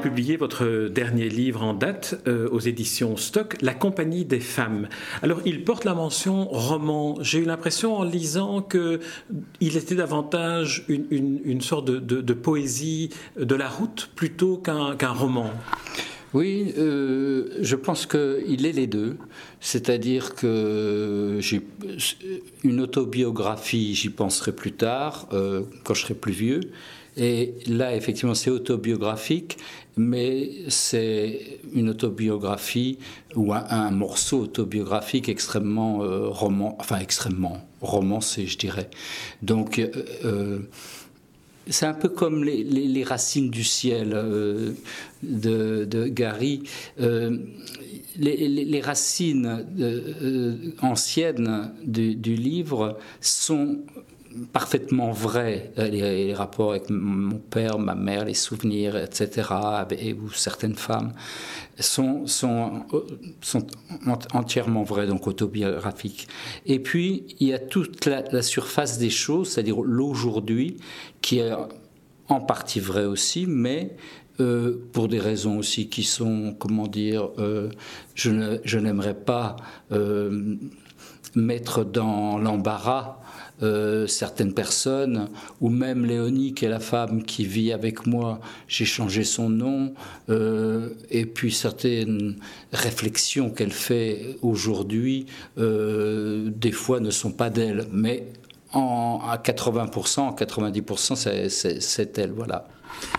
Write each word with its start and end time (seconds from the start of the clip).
Vous 0.00 0.08
publiez 0.08 0.38
votre 0.38 0.88
dernier 0.88 1.28
livre 1.28 1.62
en 1.62 1.74
date 1.74 2.22
euh, 2.26 2.48
aux 2.48 2.58
éditions 2.58 3.18
Stock, 3.18 3.58
La 3.60 3.74
compagnie 3.74 4.24
des 4.24 4.40
femmes. 4.40 4.88
Alors, 5.20 5.42
il 5.44 5.62
porte 5.62 5.84
la 5.84 5.92
mention 5.92 6.48
roman. 6.48 7.18
J'ai 7.20 7.40
eu 7.40 7.44
l'impression 7.44 7.98
en 7.98 8.02
lisant 8.02 8.62
qu'il 8.62 9.76
était 9.76 9.94
davantage 9.94 10.86
une, 10.88 11.60
sorte 11.60 11.84
de, 11.90 12.32
poésie 12.32 13.10
de 13.38 13.54
la 13.54 13.68
route 13.68 14.08
plutôt 14.16 14.56
qu'un 14.56 15.12
roman. 15.12 15.50
Oui, 16.32 16.72
euh, 16.78 17.58
je 17.60 17.74
pense 17.74 18.06
qu'il 18.06 18.64
est 18.64 18.72
les 18.72 18.86
deux. 18.86 19.16
C'est-à-dire 19.60 20.34
que 20.34 21.38
j'ai 21.40 21.60
une 22.62 22.80
autobiographie, 22.80 23.94
j'y 23.94 24.10
penserai 24.10 24.52
plus 24.52 24.72
tard, 24.72 25.28
euh, 25.32 25.62
quand 25.82 25.94
je 25.94 26.02
serai 26.02 26.14
plus 26.14 26.32
vieux. 26.32 26.60
Et 27.16 27.54
là, 27.66 27.96
effectivement, 27.96 28.34
c'est 28.34 28.50
autobiographique, 28.50 29.58
mais 29.96 30.50
c'est 30.68 31.58
une 31.72 31.88
autobiographie 31.88 32.98
ou 33.34 33.52
un, 33.52 33.90
morceau 33.90 34.42
autobiographique 34.42 35.28
extrêmement 35.28 36.04
euh, 36.04 36.28
roman, 36.28 36.76
enfin 36.78 36.98
extrêmement 37.00 37.66
romancé, 37.80 38.46
je 38.46 38.56
dirais. 38.56 38.88
Donc, 39.42 39.80
c'est 41.70 41.86
un 41.86 41.94
peu 41.94 42.08
comme 42.08 42.44
les, 42.44 43.04
racines 43.04 43.50
du 43.50 43.64
ciel 43.64 44.10
de, 45.22 46.08
Gary. 46.08 46.64
Les, 48.18 48.80
racines 48.80 49.64
anciennes 50.82 51.72
du, 51.84 52.34
livre 52.34 52.98
sont 53.20 53.78
parfaitement 54.52 55.10
vrai, 55.10 55.72
euh, 55.78 55.88
les, 55.88 56.34
rapports 56.34 56.70
avec 56.70 56.90
mon 56.90 57.38
père, 57.38 57.78
ma 57.78 57.94
mère, 57.94 58.24
les 58.24 58.34
souvenirs, 58.34 58.96
etc., 58.96 59.48
et, 59.90 60.12
ou 60.12 60.30
certaines 60.30 60.76
femmes, 60.76 61.12
sont, 61.78 62.26
sont, 62.26 62.84
sont 63.40 63.66
entièrement 64.32 64.82
vrais, 64.82 65.06
donc 65.06 65.26
autobiographiques. 65.26 66.28
Et 66.66 66.78
puis, 66.78 67.36
il 67.40 67.48
y 67.48 67.54
a 67.54 67.58
toute 67.58 68.06
la, 68.06 68.42
surface 68.42 68.98
des 68.98 69.10
choses, 69.10 69.50
c'est-à-dire 69.50 69.80
l'aujourd'hui, 69.80 70.76
qui 71.20 71.38
est 71.38 71.52
en 72.28 72.40
partie 72.40 72.80
vrai 72.80 73.04
aussi, 73.04 73.46
mais 73.46 73.96
euh, 74.40 74.88
pour 74.92 75.08
des 75.08 75.18
raisons 75.18 75.58
aussi 75.58 75.88
qui 75.88 76.02
sont, 76.02 76.54
comment 76.58 76.86
dire, 76.86 77.30
euh, 77.38 77.70
je 78.14 78.78
n'aimerais 78.78 79.14
pas 79.14 79.56
mettre 81.34 81.84
dans 81.84 82.38
l'embarras 82.38 83.20
euh, 83.62 84.06
certaines 84.06 84.54
personnes, 84.54 85.28
ou 85.60 85.68
même 85.68 86.06
Léonie, 86.06 86.54
qui 86.54 86.64
est 86.64 86.70
la 86.70 86.80
femme 86.80 87.22
qui 87.22 87.44
vit 87.44 87.72
avec 87.72 88.06
moi, 88.06 88.40
j'ai 88.68 88.86
changé 88.86 89.22
son 89.22 89.50
nom, 89.50 89.92
euh, 90.30 90.88
et 91.10 91.26
puis 91.26 91.52
certaines 91.52 92.36
réflexions 92.72 93.50
qu'elle 93.50 93.72
fait 93.72 94.38
aujourd'hui, 94.40 95.26
euh, 95.58 96.50
des 96.56 96.72
fois 96.72 97.00
ne 97.00 97.10
sont 97.10 97.32
pas 97.32 97.50
d'elle, 97.50 97.86
mais 97.92 98.28
en, 98.72 99.20
à 99.28 99.36
80%, 99.36 100.34
90%, 100.38 101.80
c'est 101.80 102.18
elle, 102.18 102.32
voilà. 102.32 102.66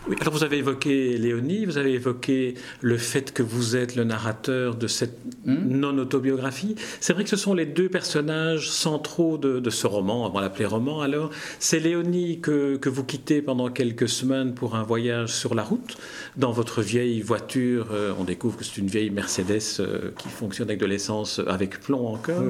Oui, 0.07 0.15
alors 0.19 0.33
vous 0.33 0.43
avez 0.43 0.57
évoqué 0.57 1.17
Léonie, 1.17 1.65
vous 1.65 1.77
avez 1.77 1.93
évoqué 1.93 2.55
le 2.81 2.97
fait 2.97 3.33
que 3.33 3.43
vous 3.43 3.75
êtes 3.75 3.95
le 3.95 4.03
narrateur 4.03 4.75
de 4.75 4.87
cette 4.87 5.17
hmm? 5.45 5.67
non-autobiographie. 5.67 6.75
C'est 6.99 7.13
vrai 7.13 7.23
que 7.23 7.29
ce 7.29 7.35
sont 7.35 7.53
les 7.53 7.65
deux 7.65 7.87
personnages 7.87 8.69
centraux 8.69 9.37
de, 9.37 9.69
ce 9.69 9.87
roman, 9.87 10.29
va 10.29 10.41
l'appeler 10.41 10.65
roman 10.65 11.01
alors. 11.01 11.29
C'est 11.59 11.79
Léonie 11.79 12.39
que, 12.39 12.77
que, 12.77 12.89
vous 12.89 13.03
quittez 13.03 13.41
pendant 13.41 13.69
quelques 13.69 14.09
semaines 14.09 14.53
pour 14.53 14.75
un 14.75 14.83
voyage 14.83 15.33
sur 15.33 15.55
la 15.55 15.63
route. 15.63 15.97
Dans 16.35 16.51
votre 16.51 16.81
vieille 16.81 17.21
voiture, 17.21 17.89
euh, 17.91 18.13
on 18.19 18.23
découvre 18.23 18.57
que 18.57 18.63
c'est 18.63 18.77
une 18.77 18.87
vieille 18.87 19.11
Mercedes 19.11 19.61
euh, 19.79 20.11
qui 20.17 20.29
fonctionne 20.29 20.69
avec 20.69 20.79
de 20.79 20.85
l'essence 20.85 21.39
avec 21.47 21.79
plomb 21.79 22.07
encore. 22.07 22.43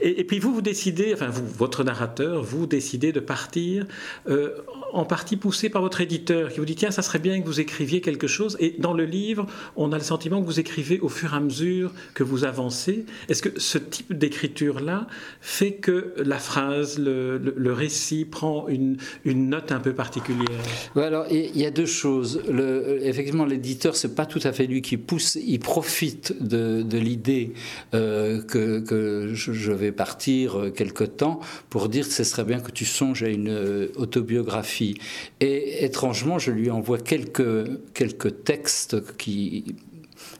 Et, 0.00 0.24
puis 0.24 0.38
vous, 0.38 0.52
vous 0.52 0.62
décidez, 0.62 1.12
enfin 1.14 1.28
vous, 1.28 1.46
votre 1.46 1.82
narrateur, 1.82 2.42
vous 2.42 2.66
décidez 2.66 3.12
de 3.12 3.20
partir 3.20 3.86
euh, 4.28 4.50
en 4.92 5.04
partie 5.04 5.36
poussé 5.36 5.70
par 5.70 5.82
votre 5.82 6.00
éditeur 6.00 6.52
qui 6.52 6.59
vous 6.60 6.66
dit 6.66 6.76
tiens, 6.76 6.90
ça 6.90 7.02
serait 7.02 7.18
bien 7.18 7.40
que 7.40 7.46
vous 7.46 7.60
écriviez 7.60 8.00
quelque 8.00 8.26
chose. 8.26 8.56
Et 8.60 8.76
dans 8.78 8.92
le 8.92 9.04
livre, 9.04 9.46
on 9.76 9.92
a 9.92 9.98
le 9.98 10.04
sentiment 10.04 10.40
que 10.40 10.46
vous 10.46 10.60
écrivez 10.60 11.00
au 11.00 11.08
fur 11.08 11.32
et 11.32 11.36
à 11.36 11.40
mesure 11.40 11.92
que 12.14 12.22
vous 12.22 12.44
avancez. 12.44 13.04
Est-ce 13.28 13.42
que 13.42 13.58
ce 13.60 13.78
type 13.78 14.12
d'écriture-là 14.12 15.06
fait 15.40 15.72
que 15.72 16.14
la 16.18 16.38
phrase, 16.38 16.98
le, 16.98 17.72
récit 17.72 18.24
prend 18.24 18.66
une, 18.68 18.96
note 19.24 19.72
un 19.72 19.80
peu 19.80 19.92
particulière? 19.92 20.48
Ouais, 20.94 21.04
Alors, 21.04 21.26
il 21.30 21.56
y 21.56 21.66
a 21.66 21.70
deux 21.70 21.86
choses. 21.86 22.42
Le, 22.48 22.98
effectivement, 23.02 23.44
l'éditeur, 23.44 23.96
c'est 23.96 24.14
pas 24.14 24.26
tout 24.26 24.40
à 24.44 24.52
fait 24.52 24.66
lui 24.66 24.82
qui 24.82 24.96
pousse. 24.96 25.36
Il 25.36 25.60
profite 25.60 26.34
de, 26.40 26.82
de 26.82 26.98
l'idée 26.98 27.52
euh, 27.94 28.42
que, 28.42 28.80
que 28.80 29.34
je, 29.34 29.72
vais 29.72 29.92
partir 29.92 30.58
euh, 30.58 30.70
quelque 30.70 31.04
temps 31.04 31.40
pour 31.68 31.88
dire 31.88 32.06
que 32.06 32.12
ce 32.12 32.24
serait 32.24 32.44
bien 32.44 32.60
que 32.60 32.70
tu 32.70 32.84
songes 32.84 33.22
à 33.22 33.28
une 33.28 33.48
euh, 33.48 33.88
autobiographie. 33.96 34.96
Et 35.40 35.84
étrangement, 35.84 36.38
je 36.38 36.49
lui 36.50 36.70
envoie 36.70 36.98
quelques, 36.98 37.92
quelques 37.94 38.44
textes 38.44 39.16
qui 39.16 39.76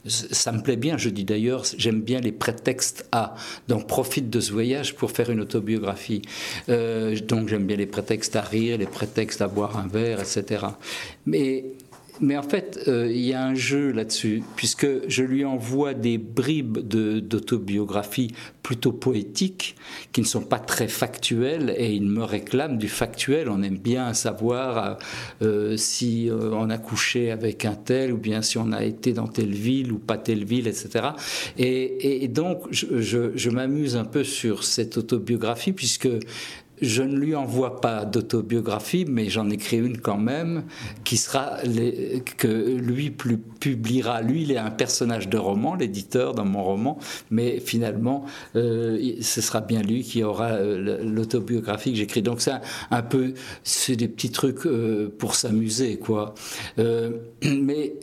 ça 0.07 0.53
me 0.53 0.63
plaît 0.63 0.77
bien, 0.77 0.97
je 0.97 1.11
dis 1.11 1.25
d'ailleurs, 1.25 1.65
j'aime 1.77 2.01
bien 2.01 2.21
les 2.21 2.33
prétextes 2.33 3.07
à. 3.13 3.35
Donc 3.69 3.87
profite 3.87 4.31
de 4.31 4.41
ce 4.41 4.53
voyage 4.53 4.95
pour 4.95 5.11
faire 5.11 5.31
une 5.31 5.41
autobiographie. 5.41 6.23
Euh, 6.69 7.19
donc 7.21 7.49
j'aime 7.49 7.67
bien 7.67 7.77
les 7.77 7.87
prétextes 7.87 8.37
à 8.37 8.41
rire, 8.41 8.79
les 8.79 8.87
prétextes 8.87 9.43
à 9.43 9.49
boire 9.49 9.77
un 9.77 9.89
verre, 9.89 10.21
etc. 10.21 10.67
Mais 11.27 11.65
mais 12.21 12.37
en 12.37 12.43
fait, 12.43 12.81
euh, 12.87 13.11
il 13.11 13.21
y 13.21 13.33
a 13.33 13.45
un 13.45 13.55
jeu 13.55 13.93
là-dessus, 13.93 14.43
puisque 14.57 14.87
je 15.09 15.23
lui 15.23 15.45
envoie 15.45 15.95
des 15.95 16.19
bribes 16.19 16.79
d'autobiographie 16.79 18.33
plutôt 18.63 18.93
poétiques, 18.93 19.77
qui 20.13 20.21
ne 20.21 20.27
sont 20.27 20.43
pas 20.43 20.59
très 20.59 20.89
factuelles, 20.89 21.75
et 21.77 21.93
il 21.93 22.05
me 22.07 22.23
réclame 22.23 22.79
du 22.79 22.89
factuel. 22.89 23.49
On 23.49 23.63
aime 23.63 23.79
bien 23.79 24.13
savoir 24.13 24.99
euh, 25.43 25.77
si 25.77 26.29
euh, 26.29 26.51
on 26.53 26.69
a 26.71 26.79
couché 26.79 27.31
avec 27.31 27.65
un 27.65 27.75
tel, 27.75 28.13
ou 28.13 28.19
bien 28.19 28.43
si 28.43 28.59
on 28.59 28.73
a 28.73 28.85
été 28.85 29.13
dans 29.13 29.29
telle 29.29 29.55
ville 29.55 29.93
ou 29.93 29.99
pas 29.99 30.19
telle 30.19 30.45
ville, 30.45 30.69
etc. 30.69 31.09
Et, 31.59 32.29
donc, 32.29 32.63
je 32.71 33.51
m'amuse 33.51 33.97
un 33.97 34.05
peu 34.05 34.25
sur 34.25 34.63
cette 34.65 34.97
autobiographie, 34.99 35.73
puisque 35.73 36.09
je 36.81 37.03
ne 37.03 37.17
lui 37.17 37.35
envoie 37.35 37.81
pas 37.81 38.05
d'autobiographie, 38.05 39.05
mais 39.09 39.29
j'en 39.29 39.51
écris 39.51 39.79
une 39.79 39.99
quand 39.99 40.19
même, 40.19 40.65
qui 41.05 41.17
sera 41.17 41.59
que 42.37 42.47
lui 42.77 43.11
publiera. 43.11 44.23
Lui, 44.23 44.43
il 44.43 44.53
est 44.53 44.59
un 44.59 44.71
personnage 44.71 45.29
de 45.29 45.39
roman, 45.39 45.75
l'éditeur 45.75 46.35
dans 46.35 46.45
mon 46.45 46.65
roman, 46.65 46.99
mais 47.31 47.61
finalement, 47.61 48.25
euh, 48.57 49.17
ce 49.21 49.41
sera 49.41 49.61
bien 49.61 49.83
lui 49.83 50.03
qui 50.03 50.23
aura 50.23 50.53
euh, 50.53 51.03
l'autobiographie 51.05 51.93
que 51.93 51.99
j'écris. 51.99 52.23
Donc 52.23 52.41
c'est 52.41 52.53
un, 52.91 53.03
peu, 53.03 53.35
c'est 53.65 53.97
des 53.97 54.09
petits 54.09 54.31
trucs 54.31 54.67
euh, 54.67 55.15
pour 55.19 55.35
s'amuser, 55.35 55.99
quoi. 55.99 56.35
mais 56.79 57.95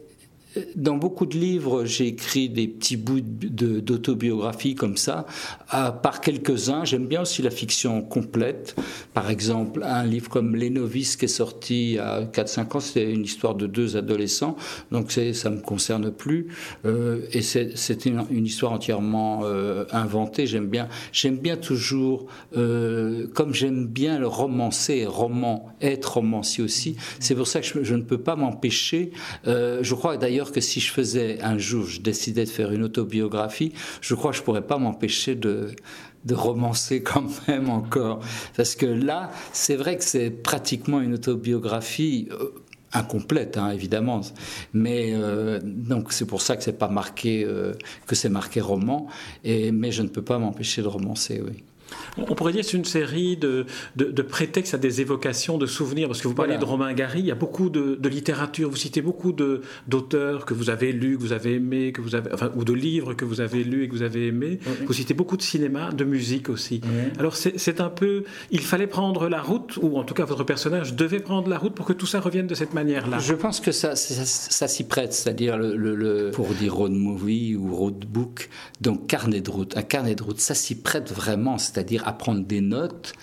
dans 0.76 0.96
beaucoup 0.96 1.26
de 1.26 1.38
livres, 1.38 1.86
j'ai 1.86 2.08
écrit 2.08 2.50
des 2.50 2.68
petits 2.68 2.98
bouts 2.98 3.22
d'autobiographie 3.22 4.76
comme 4.76 4.98
ça, 4.98 5.26
par 5.70 6.22
quelques-uns. 6.22 6.86
J'aime 6.86 7.08
bien 7.08 7.22
aussi 7.22 7.42
la 7.42 7.52
fiction 7.52 8.02
complète. 8.02 8.76
Par 9.14 9.30
exemple, 9.30 9.84
un 9.84 10.04
livre 10.04 10.30
comme 10.30 10.56
Les 10.56 10.70
Novices 10.70 11.16
qui 11.16 11.26
est 11.26 11.28
sorti 11.28 11.98
a 12.00 12.24
4-5 12.24 12.78
ans, 12.78 12.80
c'est 12.80 13.04
une 13.12 13.24
histoire 13.24 13.56
de 13.56 13.68
deux 13.68 13.98
adolescents, 13.98 14.56
donc 14.92 15.12
ça 15.12 15.50
ne 15.50 15.56
me 15.56 15.62
concerne 15.62 16.12
plus. 16.12 16.48
Euh, 16.86 17.22
et 17.32 17.42
c'est 17.42 18.06
une, 18.06 18.46
histoire 18.46 18.72
entièrement 18.72 19.42
euh, 19.44 19.86
inventée. 19.92 20.48
J'aime 20.48 20.68
bien, 20.68 20.88
j'aime 21.12 21.38
bien 21.38 21.58
toujours, 21.58 22.28
euh, 22.56 23.28
comme 23.34 23.54
j'aime 23.54 23.86
bien 23.86 24.20
le 24.20 24.28
romancer, 24.28 25.06
roman, 25.06 25.70
être 25.82 26.16
romancier 26.16 26.64
aussi. 26.64 26.96
C'est 27.20 27.36
pour 27.36 27.48
ça 27.48 27.62
que 27.62 27.68
je, 27.68 27.84
je 27.84 27.96
ne 27.96 28.02
peux 28.02 28.18
pas 28.18 28.36
m'empêcher. 28.36 29.12
je 29.46 29.94
crois 29.94 30.18
d'ailleurs 30.18 30.47
que 30.52 30.62
si 30.62 30.80
je 30.80 30.92
faisais 30.92 31.40
un 31.42 31.58
jour, 31.58 31.86
je 31.86 32.02
décidais 32.02 32.46
de 32.46 32.50
faire 32.50 32.72
une 32.72 32.84
autobiographie, 32.84 33.74
je 34.02 34.16
crois 34.16 34.32
que 34.32 34.38
je 34.38 34.44
pourrais 34.44 34.66
pas 34.66 34.78
m'empêcher 34.78 35.36
de, 35.36 35.72
de 36.26 36.36
romancer 36.36 37.02
quand 37.04 37.48
même 37.48 37.70
encore. 37.70 38.20
Parce 38.56 38.76
que 38.76 38.86
là, 38.86 39.32
c'est 39.54 39.76
vrai 39.76 39.98
que 39.98 40.04
c'est 40.04 40.30
pratiquement 40.30 41.02
une 41.02 41.16
autobiographie 41.16 42.28
euh, 42.32 42.52
incomplète, 42.94 43.58
hein, 43.58 43.72
évidemment. 43.72 44.22
Mais 44.74 45.12
euh, 45.14 45.60
donc 45.64 46.12
c'est 46.12 46.26
pour 46.26 46.42
ça 46.42 46.56
que 46.58 46.64
c'est 46.64 46.78
pas 46.78 46.90
marqué, 46.90 47.44
euh, 47.44 47.74
que 48.06 48.16
c'est 48.16 48.30
marqué 48.30 48.62
roman. 48.62 49.08
Et 49.44 49.72
mais 49.72 49.92
je 49.92 50.04
ne 50.04 50.10
peux 50.10 50.24
pas 50.24 50.38
m'empêcher 50.38 50.82
de 50.82 50.88
romancer, 50.88 51.42
oui. 51.46 51.64
On 52.18 52.36
pourrait 52.36 52.52
dire 52.52 52.62
que 52.62 52.68
c'est 52.68 52.78
une 52.78 52.86
série 52.86 53.38
de, 53.38 53.66
de, 53.96 54.22
prétextes 54.22 54.74
à 54.74 54.78
des 54.78 55.02
évocations, 55.02 55.58
de 55.58 55.66
souvenirs, 55.66 56.08
parce 56.08 56.22
que 56.22 56.28
vous 56.28 56.34
parlez 56.34 56.58
de 56.58 56.66
Romain 56.66 56.94
Gary, 56.94 57.20
il 57.20 57.26
y 57.26 57.32
a 57.32 57.36
beaucoup 57.36 57.70
de, 57.70 58.08
littérature, 58.08 58.70
vous 58.70 58.76
citez 58.76 59.02
beaucoup 59.02 59.34
d'auteurs 59.88 60.46
que 60.46 60.54
vous 60.54 60.70
avez 60.70 60.92
lus, 60.92 61.18
que 61.18 61.22
vous 61.22 61.34
avez 61.34 61.56
aimés, 61.56 61.92
que 61.92 62.02
vous 62.02 62.16
avez, 62.16 62.34
enfin, 62.34 62.52
ou 62.56 62.64
de 62.64 62.74
livres 62.74 63.14
que 63.14 63.26
vous 63.26 63.42
avez 63.42 63.64
lus 63.64 63.84
et 63.84 63.88
que 63.88 63.94
vous 63.94 64.02
avez 64.02 64.28
aimés. 64.28 64.60
Vous 64.86 64.94
citez 64.94 65.14
beaucoup 65.14 65.38
de 65.38 65.42
cinéma, 65.42 65.92
de 65.92 66.04
musique 66.04 66.50
aussi. 66.50 66.82
Alors 67.20 67.36
c'est 67.36 67.82
un 67.82 67.90
peu, 67.90 68.24
il 68.52 68.62
fallait 68.62 68.88
prendre 68.88 69.30
la 69.30 69.42
route, 69.42 69.78
ou 69.82 69.98
en 69.98 70.04
tout 70.04 70.14
cas 70.14 70.26
votre 70.26 70.44
personnage 70.44 70.96
devait 70.96 71.20
prendre 71.20 71.50
la 71.50 71.58
route 71.58 71.74
pour 71.74 71.86
que 71.86 71.94
tout 71.94 72.06
ça 72.06 72.20
revienne 72.20 72.48
de 72.48 72.56
cette 72.56 72.74
manière-là. 72.74 73.20
Je 73.20 73.34
pense 73.34 73.60
que 73.60 73.72
ça, 73.72 73.96
ça, 73.96 74.68
s'y 74.68 74.86
prête, 74.86 75.14
c'est-à-dire 75.14 75.58
le, 75.58 75.76
le, 75.76 76.32
pour 76.32 76.48
dire 76.50 76.76
road 76.76 76.92
movie 76.92 77.56
ou 77.56 77.74
road 77.76 78.06
book, 78.06 78.50
donc 78.82 79.08
carnet 79.08 79.42
de 79.42 79.50
route, 79.50 79.78
un 79.78 79.82
carnet 79.82 80.16
de 80.16 80.24
route, 80.24 80.40
ça 80.40 80.56
s'y 80.56 80.76
prête 80.76 81.12
vraiment, 81.12 81.58
c'est-à-dire 81.78 82.08
à 82.08 82.18
prendre 82.18 82.44
des 82.44 82.60
notes, 82.60 83.14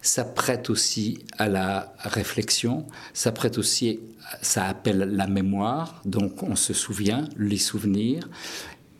ça 0.00 0.24
prête 0.24 0.70
aussi 0.70 1.18
à 1.36 1.48
la 1.48 1.92
réflexion, 1.98 2.86
ça 3.12 3.32
prête 3.32 3.58
aussi, 3.58 3.98
ça 4.40 4.66
appelle 4.66 4.98
la 4.98 5.26
mémoire, 5.26 6.00
donc 6.04 6.44
on 6.44 6.54
se 6.54 6.72
souvient, 6.72 7.28
les 7.36 7.58
souvenirs, 7.58 8.28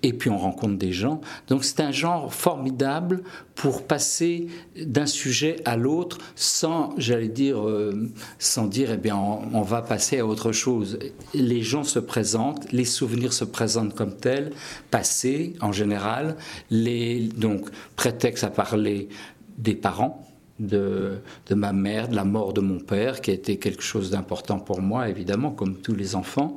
et 0.05 0.13
puis 0.13 0.29
on 0.29 0.37
rencontre 0.37 0.77
des 0.77 0.93
gens. 0.93 1.23
Donc 1.49 1.65
c'est 1.65 1.81
un 1.81 1.91
genre 1.91 2.33
formidable 2.33 3.23
pour 3.55 3.87
passer 3.87 4.49
d'un 4.77 5.07
sujet 5.07 5.57
à 5.65 5.77
l'autre 5.77 6.19
sans, 6.37 6.93
j'allais 6.99 7.29
dire, 7.29 7.67
euh, 7.67 8.11
sans 8.39 8.67
dire, 8.67 8.91
eh 8.93 8.99
bien, 8.99 9.17
on, 9.17 9.63
va 9.63 9.81
passer 9.81 10.19
à 10.19 10.27
autre 10.27 10.53
chose. 10.53 10.99
Les 11.33 11.63
gens 11.63 11.85
se 11.85 11.99
présentent, 11.99 12.71
les 12.71 12.85
souvenirs 12.85 13.33
se 13.33 13.45
présentent 13.45 13.95
comme 13.95 14.15
tels, 14.15 14.53
passés 14.91 15.55
en 15.63 15.73
général, 15.73 16.37
les, 16.71 17.21
donc 17.21 17.71
prétexte 17.97 18.45
à 18.45 18.51
parler 18.51 19.09
des 19.57 19.75
parents, 19.75 20.23
de, 20.61 21.19
de, 21.49 21.55
ma 21.55 21.73
mère, 21.73 22.09
de 22.09 22.15
la 22.15 22.25
mort 22.25 22.53
de 22.53 22.61
mon 22.61 22.79
père, 22.79 23.21
qui 23.21 23.31
a 23.33 23.35
été 23.35 23.59
quelque 23.59 23.83
chose 23.83 24.11
d'important 24.11 24.61
pour 24.61 24.81
moi, 24.81 25.09
évidemment, 25.09 25.51
comme 25.51 25.77
tous 25.77 25.95
les 25.95 26.15
enfants. 26.15 26.57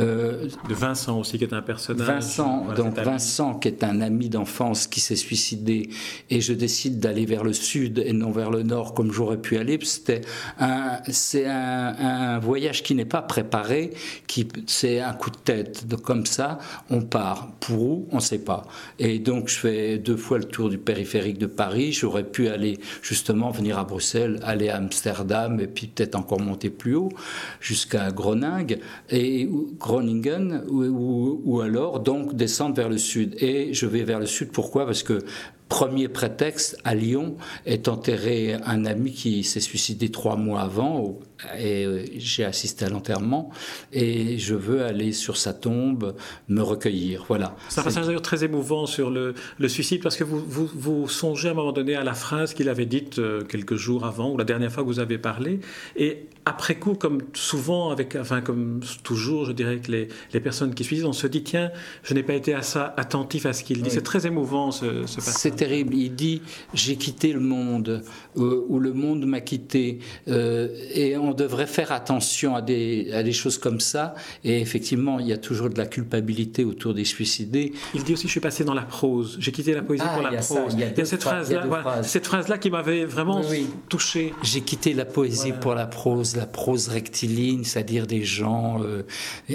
Euh, 0.00 0.48
de 0.68 0.74
Vincent 0.74 1.20
aussi, 1.20 1.38
qui 1.38 1.44
est 1.44 1.52
un 1.52 1.62
personnage. 1.62 2.06
Vincent, 2.06 2.66
donc 2.74 2.98
Vincent, 2.98 3.54
qui 3.54 3.68
est 3.68 3.84
un 3.84 4.00
ami 4.00 4.28
d'enfance 4.28 4.88
qui 4.88 4.98
s'est 4.98 5.16
suicidé, 5.16 5.90
et 6.28 6.40
je 6.40 6.52
décide 6.52 6.98
d'aller 6.98 7.24
vers 7.24 7.44
le 7.44 7.52
sud 7.52 8.02
et 8.04 8.12
non 8.12 8.32
vers 8.32 8.50
le 8.50 8.64
nord 8.64 8.94
comme 8.94 9.12
j'aurais 9.12 9.40
pu 9.40 9.58
aller. 9.58 9.78
C'était 9.82 10.22
un, 10.58 10.98
c'est 11.08 11.46
un, 11.46 11.94
un, 11.98 12.38
voyage 12.40 12.82
qui 12.82 12.94
n'est 12.94 13.04
pas 13.04 13.22
préparé, 13.22 13.92
qui 14.26 14.48
c'est 14.66 15.00
un 15.00 15.12
coup 15.12 15.30
de 15.30 15.36
tête. 15.36 15.86
Donc 15.86 16.02
comme 16.02 16.26
ça, 16.26 16.58
on 16.90 17.02
part. 17.02 17.52
Pour 17.60 17.82
où? 17.82 18.08
On 18.10 18.16
ne 18.16 18.20
sait 18.20 18.38
pas. 18.38 18.64
Et 18.98 19.18
donc 19.18 19.48
je 19.48 19.56
fais 19.56 19.98
deux 19.98 20.16
fois 20.16 20.38
le 20.38 20.44
tour 20.44 20.68
du 20.68 20.78
périphérique 20.78 21.38
de 21.38 21.46
Paris. 21.46 21.92
J'aurais 21.92 22.24
pu 22.24 22.48
aller 22.48 22.78
justement 23.02 23.35
venir 23.50 23.78
à 23.78 23.84
Bruxelles, 23.84 24.40
aller 24.42 24.68
à 24.68 24.76
Amsterdam 24.76 25.60
et 25.60 25.66
puis 25.66 25.86
peut-être 25.86 26.14
encore 26.14 26.40
monter 26.40 26.70
plus 26.70 26.94
haut 26.94 27.10
jusqu'à 27.60 28.10
Groningue 28.10 28.78
et 29.10 29.48
Groningen 29.78 30.62
ou, 30.68 31.40
ou, 31.44 31.60
alors 31.60 32.00
donc 32.00 32.34
descendre 32.34 32.74
vers 32.74 32.88
le 32.88 32.98
sud. 32.98 33.36
Et 33.40 33.72
je 33.74 33.86
vais 33.86 34.02
vers 34.02 34.20
le 34.20 34.26
sud 34.26 34.50
pourquoi? 34.50 34.86
Parce 34.86 35.02
que 35.02 35.20
Premier 35.68 36.06
prétexte, 36.06 36.78
à 36.84 36.94
Lyon 36.94 37.36
est 37.64 37.88
enterré 37.88 38.54
un 38.64 38.84
ami 38.84 39.12
qui 39.12 39.42
s'est 39.42 39.60
suicidé 39.60 40.10
trois 40.10 40.36
mois 40.36 40.60
avant, 40.60 41.18
et 41.58 41.84
euh, 41.84 42.04
j'ai 42.16 42.44
assisté 42.44 42.84
à 42.84 42.88
l'enterrement, 42.88 43.50
et 43.92 44.38
je 44.38 44.54
veux 44.54 44.84
aller 44.84 45.10
sur 45.10 45.36
sa 45.36 45.52
tombe, 45.52 46.14
me 46.48 46.62
recueillir. 46.62 47.24
Voilà. 47.26 47.56
C'est 47.68 47.80
un 47.80 47.84
passage 47.84 48.06
d'ailleurs 48.06 48.22
très 48.22 48.44
émouvant 48.44 48.86
sur 48.86 49.10
le, 49.10 49.34
suicide, 49.66 50.02
parce 50.02 50.16
que 50.16 50.22
vous, 50.22 50.68
vous, 50.72 51.08
songez 51.08 51.48
à 51.48 51.50
un 51.50 51.54
moment 51.54 51.72
donné 51.72 51.96
à 51.96 52.04
la 52.04 52.14
phrase 52.14 52.54
qu'il 52.54 52.68
avait 52.68 52.86
dite 52.86 53.18
euh, 53.18 53.42
quelques 53.42 53.76
jours 53.76 54.06
avant, 54.06 54.30
ou 54.30 54.38
la 54.38 54.44
dernière 54.44 54.70
fois 54.70 54.84
que 54.84 54.88
vous 54.88 55.00
avez 55.00 55.18
parlé, 55.18 55.58
et 55.96 56.26
après 56.48 56.76
coup, 56.76 56.94
comme 56.94 57.22
souvent, 57.34 57.90
avec, 57.90 58.14
enfin 58.14 58.40
comme 58.40 58.80
toujours, 59.02 59.46
je 59.46 59.52
dirais 59.52 59.78
que 59.78 59.90
les, 59.90 60.08
les 60.32 60.38
personnes 60.38 60.74
qui 60.74 60.84
suicident, 60.84 61.08
on 61.08 61.12
se 61.12 61.26
dit, 61.26 61.42
tiens, 61.42 61.72
je 62.04 62.14
n'ai 62.14 62.22
pas 62.22 62.34
été 62.34 62.54
assez 62.54 62.78
attentif 62.96 63.46
à 63.46 63.52
ce 63.52 63.64
qu'il 63.64 63.82
dit. 63.82 63.90
C'est 63.90 64.02
très 64.02 64.28
émouvant 64.28 64.70
ce, 64.70 65.06
ce 65.06 65.16
passage 65.16 65.56
terrible. 65.56 65.94
Il 65.94 66.14
dit 66.14 66.42
J'ai 66.72 66.94
quitté 66.94 67.32
le 67.32 67.40
monde, 67.40 68.04
euh, 68.36 68.64
ou 68.68 68.78
le 68.78 68.92
monde 68.92 69.26
m'a 69.26 69.40
quitté. 69.40 69.98
Euh, 70.28 70.68
et 70.94 71.16
on 71.16 71.32
devrait 71.32 71.66
faire 71.66 71.90
attention 71.90 72.54
à 72.54 72.62
des, 72.62 73.10
à 73.12 73.24
des 73.24 73.32
choses 73.32 73.58
comme 73.58 73.80
ça. 73.80 74.14
Et 74.44 74.60
effectivement, 74.60 75.18
il 75.18 75.26
y 75.26 75.32
a 75.32 75.38
toujours 75.38 75.68
de 75.68 75.78
la 75.78 75.86
culpabilité 75.86 76.64
autour 76.64 76.94
des 76.94 77.04
suicidés. 77.04 77.72
Il 77.92 78.04
dit 78.04 78.12
aussi 78.12 78.28
Je 78.28 78.32
suis 78.32 78.40
passé 78.40 78.62
dans 78.62 78.74
la 78.74 78.82
prose. 78.82 79.36
J'ai 79.40 79.50
quitté 79.50 79.74
la 79.74 79.82
poésie 79.82 80.04
ah, 80.06 80.14
pour 80.14 80.22
la 80.22 80.38
prose. 80.38 80.74
il, 80.74 80.80
y 80.80 80.84
a, 80.84 81.04
cette 81.04 81.24
phrase-là 81.24 82.02
cette 82.02 82.26
phrase-là 82.26 82.58
qui 82.58 82.70
m'avait 82.70 83.04
vraiment 83.04 83.42
touché. 83.88 84.32
J'ai 84.44 84.60
quitté 84.60 84.94
la 84.94 85.04
poésie 85.04 85.52
pour 85.60 85.74
la 85.74 85.86
prose, 85.86 86.35
la 86.36 86.46
prose 86.46 86.88
rectiligne, 86.88 87.64
c'est-à-dire 87.64 88.06
des 88.06 88.24
gens 88.24 88.82
euh, 88.82 89.02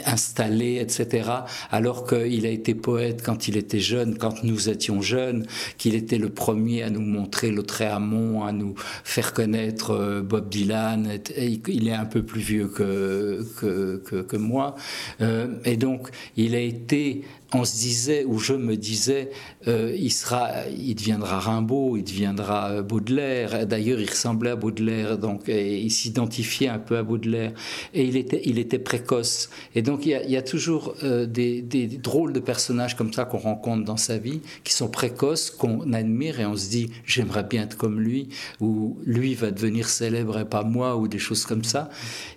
installés, 0.05 0.79
etc. 0.81 1.29
Alors 1.69 2.07
qu'il 2.07 2.45
a 2.45 2.49
été 2.49 2.73
poète 2.73 3.21
quand 3.23 3.47
il 3.47 3.57
était 3.57 3.79
jeune, 3.79 4.17
quand 4.17 4.43
nous 4.43 4.69
étions 4.69 5.01
jeunes, 5.01 5.45
qu'il 5.77 5.91
il 5.91 5.97
était 5.97 6.17
le 6.17 6.29
premier 6.29 6.83
à 6.83 6.89
nous 6.89 7.01
montrer 7.01 7.51
Lautréamont, 7.51 8.45
à 8.45 8.53
nous 8.53 8.75
faire 9.03 9.33
connaître 9.33 9.91
euh, 9.91 10.21
Bob 10.21 10.47
Dylan. 10.47 11.19
Il 11.37 11.87
est 11.89 11.93
un 11.93 12.05
peu 12.05 12.23
plus 12.23 12.39
vieux 12.39 12.67
que, 12.67 13.45
que, 13.59 14.21
que, 14.21 14.37
moi. 14.37 14.75
Euh, 15.19 15.47
et 15.65 15.75
donc, 15.75 16.09
il 16.37 16.55
a 16.55 16.61
été 16.61 17.25
on 17.53 17.65
se 17.65 17.75
disait, 17.75 18.24
ou 18.25 18.39
je 18.39 18.53
me 18.53 18.77
disais, 18.77 19.30
euh, 19.68 19.94
il, 19.98 20.12
sera, 20.12 20.68
il 20.69 20.95
deviendra 20.95 21.39
Rimbaud, 21.39 21.98
il 21.98 22.03
deviendra 22.03 22.71
euh, 22.71 22.81
Baudelaire. 22.81 23.68
D'ailleurs, 23.68 24.00
il 24.00 24.09
ressemblait 24.09 24.51
à 24.51 24.56
Baudelaire, 24.56 25.18
donc 25.18 25.48
il 25.48 25.92
s'identifiait 25.92 26.69
un 26.69 26.80
peu 26.80 26.98
à 26.98 27.03
Baudelaire. 27.03 27.51
Et 27.94 28.06
il 28.06 28.15
était, 28.15 28.42
il 28.45 28.57
était 28.57 28.80
précoce. 28.80 29.50
Et 29.75 29.81
donc, 29.81 30.06
il 30.06 30.12
y 30.12 30.38
a, 30.38 30.42
toujours 30.42 30.95
euh, 31.03 31.25
des, 31.25 31.62
drôles 32.01 32.33
de 32.33 32.39
personnages 32.39 32.95
comme 32.95 33.12
ça 33.12 33.25
qu'on 33.25 33.38
rencontre 33.38 33.83
dans 33.83 33.98
sa 33.98 34.18
vie, 34.18 34.42
qui 34.63 34.74
sont 34.74 34.88
précoces, 34.88 35.51
qu'on 35.51 35.92
admire, 35.94 36.39
et 36.39 36.45
on 36.45 36.56
se 36.56 36.69
dit, 36.69 36.89
j'aimerais 37.06 37.44
bien 37.44 37.63
être 37.63 37.77
comme 37.77 38.00
lui, 38.00 38.30
ou 38.62 38.98
lui 39.06 39.36
va 39.36 39.51
devenir 39.51 39.89
célèbre 39.89 40.39
et 40.39 40.45
pas 40.45 40.63
moi, 40.63 40.95
ou 40.95 41.07
des 41.07 41.19
choses 41.19 41.45
comme 41.45 41.65
ça. 41.65 41.89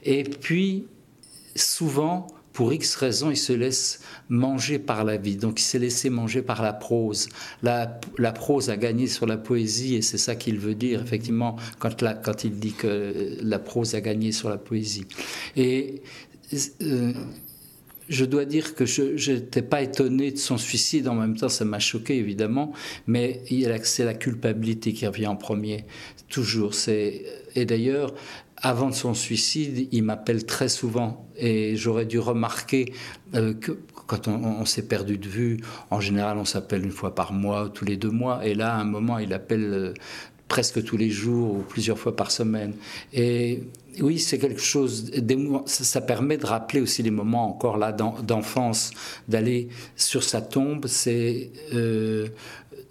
Et 0.03 0.25
puis, 0.25 0.87
souvent, 1.55 2.27
pour 2.55 2.73
X 2.73 2.95
raisons, 2.95 3.31
il 3.31 3.37
se 3.37 3.53
laisse 3.53 4.01
manger 4.29 4.79
par 4.79 5.05
la 5.05 5.17
vie. 5.19 5.37
Donc 5.37 5.61
il 5.61 5.65
s'est 5.65 5.81
laissé 5.81 6.09
manger 6.09 6.41
par 6.41 6.63
la 6.63 6.73
prose. 6.73 7.29
La, 7.63 8.01
prose 8.33 8.71
a 8.71 8.77
gagné 8.77 9.09
sur 9.09 9.27
la 9.27 9.37
poésie 9.37 9.97
et 9.97 10.03
c'est 10.03 10.19
ça 10.19 10.37
qu'il 10.37 10.59
veut 10.59 10.77
dire, 10.77 11.03
effectivement, 11.03 11.57
quand, 11.81 12.03
quand 12.23 12.45
il 12.45 12.59
dit 12.59 12.73
que 12.73 13.37
la 13.43 13.59
prose 13.59 13.97
a 13.97 14.01
gagné 14.01 14.31
sur 14.31 14.49
la 14.49 14.57
poésie. 14.57 15.05
Et 15.57 16.03
euh, 16.83 17.13
je 18.09 18.25
dois 18.25 18.45
dire 18.45 18.75
que 18.75 18.85
je 18.87 19.33
n'étais 19.33 19.63
pas 19.63 19.83
étonné 19.83 20.31
de 20.31 20.39
son 20.39 20.59
suicide, 20.59 21.09
en 21.09 21.15
même 21.15 21.37
temps 21.37 21.49
ça 21.49 21.65
m'a 21.65 21.79
choqué 21.79 22.17
évidemment, 22.17 22.73
mais 23.07 23.43
c'est 23.83 24.05
la 24.05 24.15
culpabilité 24.15 24.93
qui 24.93 25.07
revient 25.07 25.27
en 25.27 25.37
premier, 25.37 25.87
toujours. 26.29 26.73
Et 26.89 27.65
d'ailleurs, 27.65 28.15
avant 28.65 28.89
de 28.89 28.95
son 28.95 29.13
suicide, 29.13 29.89
il 29.93 30.03
m'appelle 30.03 30.47
très 30.47 30.71
souvent. 30.71 31.29
Et 31.37 31.77
j'aurais 31.77 32.07
dû 32.07 32.19
remarquer 32.19 32.95
euh, 33.35 33.53
que 33.53 33.79
quand 34.07 34.27
on, 34.27 34.65
s'est 34.65 34.87
perdu 34.87 35.19
de 35.19 35.29
vue, 35.29 35.61
en 35.91 36.01
général 36.01 36.39
on 36.39 36.45
s'appelle 36.45 36.85
une 36.85 36.91
fois 36.91 37.15
par 37.15 37.33
mois, 37.33 37.71
tous 37.73 37.85
les 37.85 37.97
deux 37.97 38.11
mois, 38.11 38.45
et 38.47 38.55
là 38.55 38.75
à 38.75 38.79
un 38.79 38.85
moment 38.85 39.19
il 39.19 39.33
appelle 39.33 39.73
euh, 39.73 39.95
presque 40.49 40.85
tous 40.85 40.99
les 40.99 41.09
jours 41.09 41.55
ou 41.55 41.59
plusieurs 41.61 41.99
fois 41.99 42.15
par 42.15 42.31
semaine. 42.31 42.75
Et 43.15 43.63
oui, 44.01 44.19
c'est 44.19 44.39
quelque 44.39 44.61
chose, 44.61 45.11
ça, 45.67 46.01
permet 46.03 46.37
de 46.37 46.47
rappeler 46.47 46.81
aussi 46.81 47.03
les 47.03 47.11
moments 47.11 47.49
encore 47.49 47.79
là 47.79 47.93
d'enfance, 47.93 48.91
d'aller 49.29 49.69
sur 49.97 50.23
sa 50.23 50.43
tombe, 50.43 50.87
c'est 50.87 51.51
euh, 51.73 52.29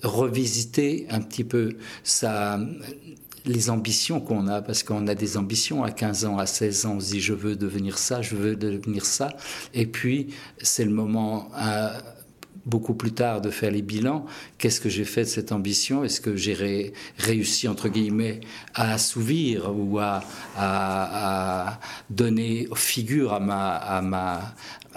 revisiter 0.02 1.06
un 1.10 1.22
petit 1.22 1.44
peu 1.44 1.74
sa, 2.04 2.60
les 3.46 3.70
ambitions 3.70 4.20
qu'on 4.20 4.48
a, 4.48 4.62
parce 4.62 4.84
qu'on 4.84 5.08
a 5.08 5.16
des 5.16 5.38
ambitions 5.38 5.84
à 5.84 5.92
15 5.92 6.26
ans, 6.26 6.38
à 6.38 6.46
16 6.46 6.86
ans, 6.86 6.94
on 6.98 7.00
se 7.00 7.12
dit 7.12 7.22
je 7.22 7.34
veux 7.34 7.56
devenir 7.56 7.98
ça, 7.98 8.22
je 8.22 8.36
veux 8.36 8.56
devenir 8.56 9.06
ça, 9.06 9.30
et 9.74 9.86
puis 9.86 10.34
c'est 10.62 10.86
le 10.86 10.92
moment 10.92 11.50
beaucoup 12.66 12.94
plus 12.94 13.12
tard 13.12 13.42
de 13.42 13.50
faire 13.50 13.72
les 13.72 13.82
bilans, 13.82 14.26
qu'est-ce 14.58 14.80
que 14.80 14.90
j'ai 14.90 15.04
fait 15.06 15.24
de 15.24 15.28
cette 15.28 15.52
ambition? 15.52 16.04
Est-ce 16.04 16.22
que 16.22 16.36
j'ai 16.36 16.94
réussi, 17.18 17.68
entre 17.68 17.90
guillemets, 17.90 18.42
à 18.74 18.94
assouvir 18.94 19.72
ou 19.76 20.00
à, 20.00 21.80
donner 22.10 22.68
figure 22.76 23.34
à, 23.34 23.40
ma, 24.02 24.56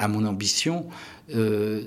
mon 0.08 0.24
ambition? 0.26 0.86
Euh, 1.34 1.82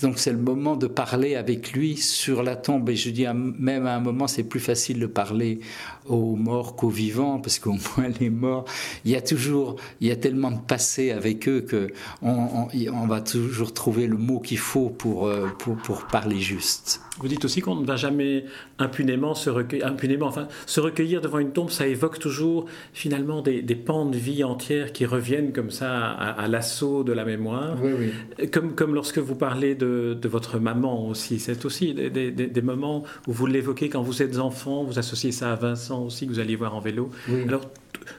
donc 0.00 0.18
c'est 0.18 0.32
le 0.32 0.38
moment 0.38 0.76
de 0.76 0.86
parler 0.86 1.34
avec 1.34 1.72
lui 1.72 1.96
sur 1.96 2.42
la 2.42 2.56
tombe. 2.56 2.88
Et 2.88 2.96
je 2.96 3.10
dis 3.10 3.26
même 3.26 3.86
à 3.86 3.94
un 3.94 4.00
moment, 4.00 4.26
c'est 4.26 4.44
plus 4.44 4.60
facile 4.60 4.98
de 4.98 5.06
parler 5.06 5.60
aux 6.06 6.36
morts 6.36 6.76
qu'aux 6.76 6.88
vivants, 6.88 7.38
parce 7.38 7.58
qu'au 7.58 7.72
moins 7.96 8.08
les 8.20 8.30
morts, 8.30 8.64
il 9.04 9.12
y 9.12 9.16
a 9.16 9.20
toujours, 9.20 9.76
il 10.00 10.08
y 10.08 10.10
a 10.10 10.16
tellement 10.16 10.50
de 10.50 10.60
passé 10.60 11.10
avec 11.10 11.48
eux 11.48 11.60
que 11.60 11.88
on, 12.22 12.68
on, 12.92 13.06
va 13.06 13.20
toujours 13.20 13.72
trouver 13.72 14.06
le 14.06 14.16
mot 14.16 14.40
qu'il 14.40 14.58
faut 14.58 14.90
pour, 14.90 15.26
euh, 15.26 15.48
pour, 15.58 15.76
pour, 15.76 16.06
parler 16.06 16.40
juste. 16.40 17.00
Vous 17.20 17.28
dites 17.28 17.44
aussi 17.44 17.60
qu'on 17.60 17.76
ne 17.76 17.84
va 17.84 17.96
jamais 17.96 18.44
impunément 18.78 19.34
se 19.34 19.50
recueillir, 19.50 19.86
impunément, 19.86 20.26
enfin, 20.26 20.48
se 20.66 20.80
recueillir 20.80 21.20
devant 21.20 21.38
une 21.38 21.52
tombe, 21.52 21.70
ça 21.70 21.86
évoque 21.86 22.18
toujours 22.18 22.66
finalement 22.92 23.42
des, 23.42 23.62
des 23.62 23.76
pans 23.76 24.06
de 24.06 24.16
vie 24.16 24.44
entières 24.44 24.92
qui 24.92 25.04
reviennent 25.04 25.52
comme 25.52 25.70
ça 25.70 26.10
à, 26.10 26.48
l'assaut 26.48 27.04
de 27.04 27.12
la 27.12 27.24
mémoire. 27.24 27.76
Oui, 27.82 27.92
oui. 27.98 28.48
Comme, 28.50 28.74
comme 28.74 28.94
lorsque 28.94 29.18
vous 29.18 29.34
parlez 29.34 29.74
de, 29.74 30.16
de 30.20 30.28
votre 30.28 30.58
maman 30.58 31.08
aussi, 31.08 31.38
c'est 31.38 31.64
aussi 31.64 31.94
des, 31.94 32.10
des, 32.10 32.30
des 32.30 32.62
moments 32.62 33.04
où 33.26 33.32
vous 33.32 33.46
l'évoquez 33.46 33.88
quand 33.88 34.02
vous 34.02 34.22
êtes 34.22 34.38
enfant, 34.38 34.84
vous 34.84 34.98
associez 34.98 35.32
ça 35.32 35.52
à 35.52 35.56
Vincent 35.56 35.91
aussi 36.00 36.26
que 36.26 36.32
vous 36.32 36.38
allez 36.38 36.56
voir 36.56 36.74
en 36.74 36.80
vélo. 36.80 37.10
Alors, 37.46 37.70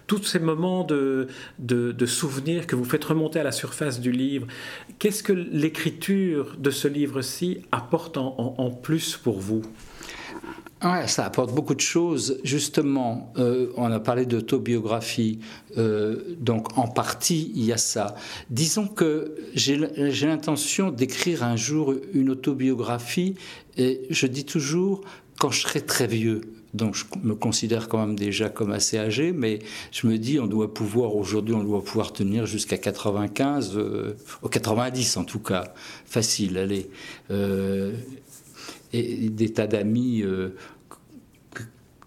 tous 0.07 0.23
ces 0.23 0.39
moments 0.39 0.83
de, 0.83 1.27
de, 1.59 2.05
souvenirs 2.05 2.67
que 2.67 2.75
vous 2.75 2.85
faites 2.85 3.03
remonter 3.03 3.39
à 3.39 3.43
la 3.43 3.51
surface 3.51 3.99
du 3.99 4.11
livre, 4.11 4.47
qu'est-ce 4.99 5.23
que 5.23 5.33
l'écriture 5.33 6.55
de 6.57 6.69
ce 6.69 6.87
livre-ci 6.87 7.61
apporte 7.71 8.17
en, 8.17 8.71
plus 8.71 9.17
pour 9.17 9.39
vous? 9.39 9.63
Ouais, 10.83 11.07
ça 11.07 11.25
apporte 11.25 11.53
beaucoup 11.53 11.75
de 11.75 11.79
choses. 11.79 12.41
Justement, 12.43 13.31
euh, 13.37 13.71
on 13.77 13.89
a 13.89 14.01
parlé 14.01 14.25
d'autobiographie, 14.25 15.39
euh, 15.77 16.35
donc 16.39 16.77
en 16.77 16.89
partie 16.89 17.53
il 17.55 17.63
y 17.63 17.71
a 17.71 17.77
ça. 17.77 18.15
Disons 18.49 18.87
que 18.87 19.35
j'ai 19.53 19.77
l'intention 19.77 20.91
d'écrire 20.91 21.43
un 21.43 21.55
jour 21.55 21.93
une 22.13 22.29
autobiographie, 22.29 23.35
et 23.77 24.01
je 24.09 24.27
dis 24.27 24.43
toujours 24.43 25.01
quand 25.39 25.51
je 25.51 25.61
serai 25.61 25.81
très 25.81 26.07
vieux 26.07 26.41
donc 26.73 26.95
je 26.95 27.05
me 27.21 27.35
considère 27.35 27.87
quand 27.87 27.99
même 27.99 28.15
déjà 28.17 28.49
comme 28.49 28.71
assez 28.71 28.97
âgé, 28.97 29.31
mais 29.31 29.59
je 29.91 30.07
me 30.07 30.17
dis 30.17 30.39
on 30.39 30.47
doit 30.47 30.73
pouvoir 30.73 31.15
aujourd'hui 31.15 31.53
on 31.53 31.63
doit 31.63 31.83
pouvoir 31.83 32.13
tenir 32.13 32.47
jusqu'à 32.47 32.79
95, 32.79 33.73
euh, 33.77 34.15
90 34.49 35.17
en 35.17 35.23
tout 35.23 35.37
cas, 35.37 35.65
facile, 36.05 36.57
allez. 36.57 36.89
Et 38.93 39.29
des 39.29 39.51
tas 39.51 39.67
d'amis 39.67 40.21
euh, 40.21 40.55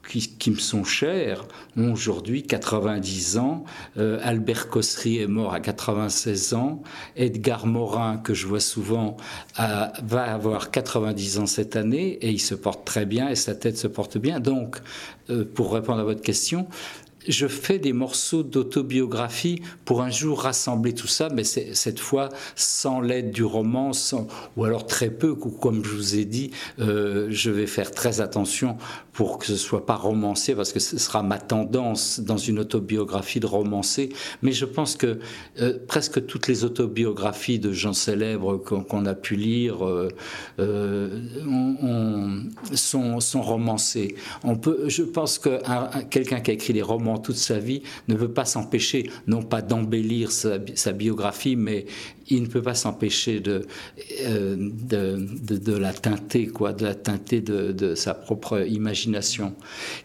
qui, 0.09 0.51
me 0.51 0.57
sont 0.57 0.85
chers 0.85 1.45
ont 1.77 1.93
aujourd'hui 1.93 2.45
90 2.45 3.39
ans. 3.39 3.65
Euh, 3.99 4.19
Albert 4.23 4.69
Cossery 4.69 5.19
est 5.19 5.27
mort 5.27 5.53
à 5.53 5.61
96 5.61 6.55
ans. 6.55 6.83
Edgar 7.17 7.67
Morin, 7.67 8.17
que 8.17 8.33
je 8.33 8.47
vois 8.47 8.61
souvent, 8.61 9.17
va 9.59 10.23
avoir 10.23 10.71
90 10.71 11.39
ans 11.39 11.47
cette 11.47 11.77
année 11.77 12.19
et 12.23 12.31
il 12.31 12.41
se 12.41 12.55
porte 12.55 12.85
très 12.85 13.05
bien 13.05 13.29
et 13.29 13.35
sa 13.35 13.55
tête 13.55 13.77
se 13.77 13.89
porte 13.89 14.19
bien. 14.19 14.41
Donc, 14.41 14.77
euh, 15.29 15.45
pour 15.45 15.73
répondre 15.73 16.01
à 16.01 16.05
votre 16.05 16.23
question, 16.23 16.69
je 17.29 17.47
fais 17.47 17.79
des 17.79 17.93
morceaux 17.93 18.43
d'autobiographie 18.43 19.63
pour 19.85 20.03
un 20.03 20.11
jour 20.11 20.43
rassembler 20.43 20.95
tout 20.95 21.07
ça, 21.07 21.29
mais 21.33 21.45
cette 21.45 22.01
fois 22.01 22.29
sans 22.55 23.01
l'aide 23.01 23.31
du 23.31 23.45
roman, 23.45 23.93
ou 24.57 24.65
alors 24.65 24.87
très 24.87 25.11
peu, 25.11 25.35
comme 25.35 25.85
je 25.85 25.91
vous 25.91 26.17
ai 26.17 26.25
dit, 26.25 26.51
euh, 26.79 27.29
je 27.31 27.51
vais 27.51 27.67
faire 27.67 27.91
très 27.91 28.21
attention 28.21 28.77
pour 29.13 29.39
que 29.39 29.47
ce 29.47 29.57
soit 29.57 29.87
pas 29.87 29.97
romancé, 29.97 30.55
parce 30.55 30.73
que 30.73 30.81
ce 30.81 30.99
sera 30.99 31.23
ma 31.23 31.39
tendance 31.39 32.21
dans 32.21 32.37
une 32.37 32.59
autobiographie 32.59 33.41
de 33.41 33.47
romancer. 33.47 34.11
Mais 34.43 34.53
je 34.53 34.65
pense 34.65 34.97
que 34.97 35.19
euh, 35.61 35.79
presque 35.87 36.27
toutes 36.27 36.49
les 36.49 36.65
autobiographies 36.65 37.59
de 37.59 37.73
gens 37.73 37.93
célèbres 37.95 38.59
qu'on 38.59 39.07
a 39.07 39.15
pu 39.15 39.37
lire 39.37 39.87
euh, 39.87 41.21
on, 41.47 42.45
sont, 42.75 43.21
sont 43.21 43.43
romancées. 43.43 44.17
On 44.45 44.57
peut, 44.57 44.85
je 44.89 45.03
pense 45.03 45.39
que 45.39 45.61
quelqu'un 46.11 46.41
qui 46.41 46.51
a 46.51 46.55
écrit 46.55 46.73
des 46.73 46.83
romans 46.83 47.16
toute 47.19 47.37
sa 47.37 47.59
vie 47.59 47.83
ne 48.09 48.15
peut 48.15 48.33
pas 48.33 48.45
s'empêcher, 48.45 49.11
non 49.27 49.43
pas 49.43 49.63
d'embellir 49.63 50.31
sa, 50.31 50.59
biographie, 50.93 51.57
mais 51.57 51.87
il 52.29 52.43
ne 52.43 52.47
peut 52.47 52.63
pas 52.63 52.75
s'empêcher 52.75 53.41
de, 53.41 53.67
euh, 54.23 55.79
la 55.79 55.93
teinter, 55.93 56.47
quoi, 56.49 56.73
de 56.73 56.85
la 56.85 56.95
teinter 56.95 57.41
de, 57.41 57.73
de 57.73 57.95
sa 57.95 58.15
propre 58.15 58.67
imagination. 58.67 59.55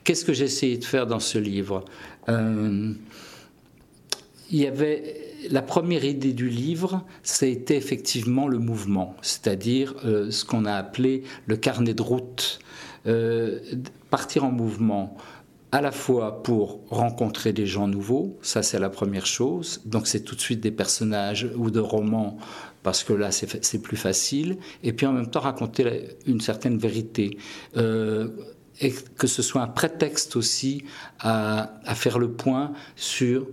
Qu'est-ce 0.04 0.26
que 0.26 0.34
j'ai 0.34 0.46
essayé 0.46 0.78
de 0.78 0.86
faire 0.86 1.08
dans 1.08 1.20
ce 1.20 1.38
livre? 1.38 1.86
Euh, 2.30 2.94
Il 4.52 4.60
y 4.60 4.68
avait 4.68 5.16
la 5.50 5.62
première 5.62 6.06
idée 6.06 6.34
du 6.34 6.50
livre, 6.50 7.04
c'était 7.24 7.78
effectivement 7.78 8.48
le 8.48 8.60
mouvement, 8.60 9.16
c'est-à-dire 9.22 9.96
euh, 10.06 10.30
ce 10.30 10.46
qu'on 10.46 10.66
a 10.66 10.74
appelé 10.74 11.24
le 11.48 11.56
carnet 11.58 11.94
de 11.94 12.02
route, 12.02 12.60
partir 14.12 14.44
en 14.44 14.52
mouvement 14.52 15.18
à 15.72 15.82
la 15.82 15.92
fois 15.92 16.44
pour 16.44 16.82
rencontrer 16.90 17.54
des 17.54 17.66
gens 17.66 17.88
nouveaux, 17.88 18.38
ça 18.42 18.62
c'est 18.62 18.80
la 18.80 18.90
première 18.90 19.26
chose, 19.26 19.82
donc 19.86 20.08
c'est 20.08 20.22
tout 20.22 20.36
de 20.36 20.42
suite 20.42 20.60
des 20.60 20.72
personnages 20.72 21.50
ou 21.56 21.72
de 21.72 21.80
romans, 21.80 22.38
parce 22.84 23.04
que 23.04 23.14
là 23.14 23.32
c'est 23.32 23.82
plus 23.82 23.98
facile, 23.98 24.58
et 24.84 24.92
puis 24.94 25.06
en 25.06 25.14
même 25.14 25.30
temps 25.30 25.40
raconter 25.40 26.18
une 26.26 26.42
certaine 26.42 26.78
vérité. 26.78 27.38
Euh, 27.78 28.30
et 28.80 28.92
que 29.18 29.28
ce 29.28 29.44
soit 29.44 29.62
un 29.62 29.68
prétexte 29.68 30.36
aussi 30.36 30.84
à, 31.20 31.74
à 31.86 31.94
faire 31.94 32.18
le 32.18 32.32
point 32.32 32.74
sur 32.96 33.46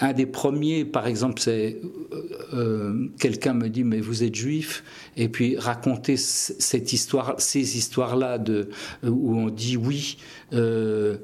un 0.00 0.12
des 0.12 0.26
premiers, 0.26 0.84
par 0.84 1.06
exemple, 1.06 1.40
c'est 1.40 1.80
euh, 2.12 2.22
euh, 2.54 3.08
quelqu'un 3.18 3.54
me 3.54 3.68
dit 3.68 3.82
mais 3.82 4.00
vous 4.00 4.22
êtes 4.22 4.34
juif 4.34 4.84
et 5.16 5.28
puis 5.28 5.56
raconter 5.56 6.16
cette 6.16 6.92
histoire, 6.92 7.40
ces 7.40 7.76
histoires-là 7.76 8.38
de 8.38 8.68
où 9.02 9.36
on 9.36 9.48
dit 9.48 9.76
oui. 9.76 10.18
Euh, 10.52 11.16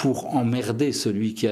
pour 0.00 0.34
emmerder 0.34 0.92
celui 0.92 1.34
qui, 1.34 1.46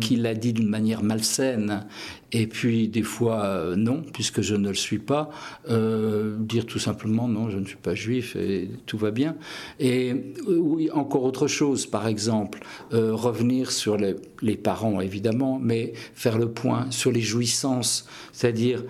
qui 0.00 0.16
l'a 0.16 0.34
dit 0.34 0.52
d'une 0.52 0.68
manière 0.68 1.04
malsaine, 1.04 1.86
et 2.32 2.48
puis 2.48 2.88
des 2.88 3.04
fois 3.04 3.44
euh, 3.44 3.76
non, 3.76 4.02
puisque 4.12 4.40
je 4.40 4.56
ne 4.56 4.70
le 4.70 4.74
suis 4.74 4.98
pas, 4.98 5.30
euh, 5.70 6.36
dire 6.40 6.66
tout 6.66 6.80
simplement 6.80 7.28
non, 7.28 7.50
je 7.50 7.56
ne 7.56 7.64
suis 7.64 7.76
pas 7.76 7.94
juif 7.94 8.34
et 8.34 8.68
tout 8.86 8.98
va 8.98 9.12
bien. 9.12 9.36
Et 9.78 10.10
euh, 10.10 10.56
oui, 10.58 10.90
encore 10.90 11.22
autre 11.22 11.46
chose, 11.46 11.86
par 11.86 12.08
exemple, 12.08 12.64
revenir 12.90 13.70
sur 13.70 13.96
les, 13.96 14.16
les, 14.42 14.56
parents 14.56 15.00
évidemment, 15.00 15.60
mais 15.62 15.92
faire 16.14 16.36
le 16.36 16.50
point 16.50 16.90
sur 16.90 17.12
les 17.12 17.20
jouissances, 17.20 18.08
c'est-à-dire 18.32 18.82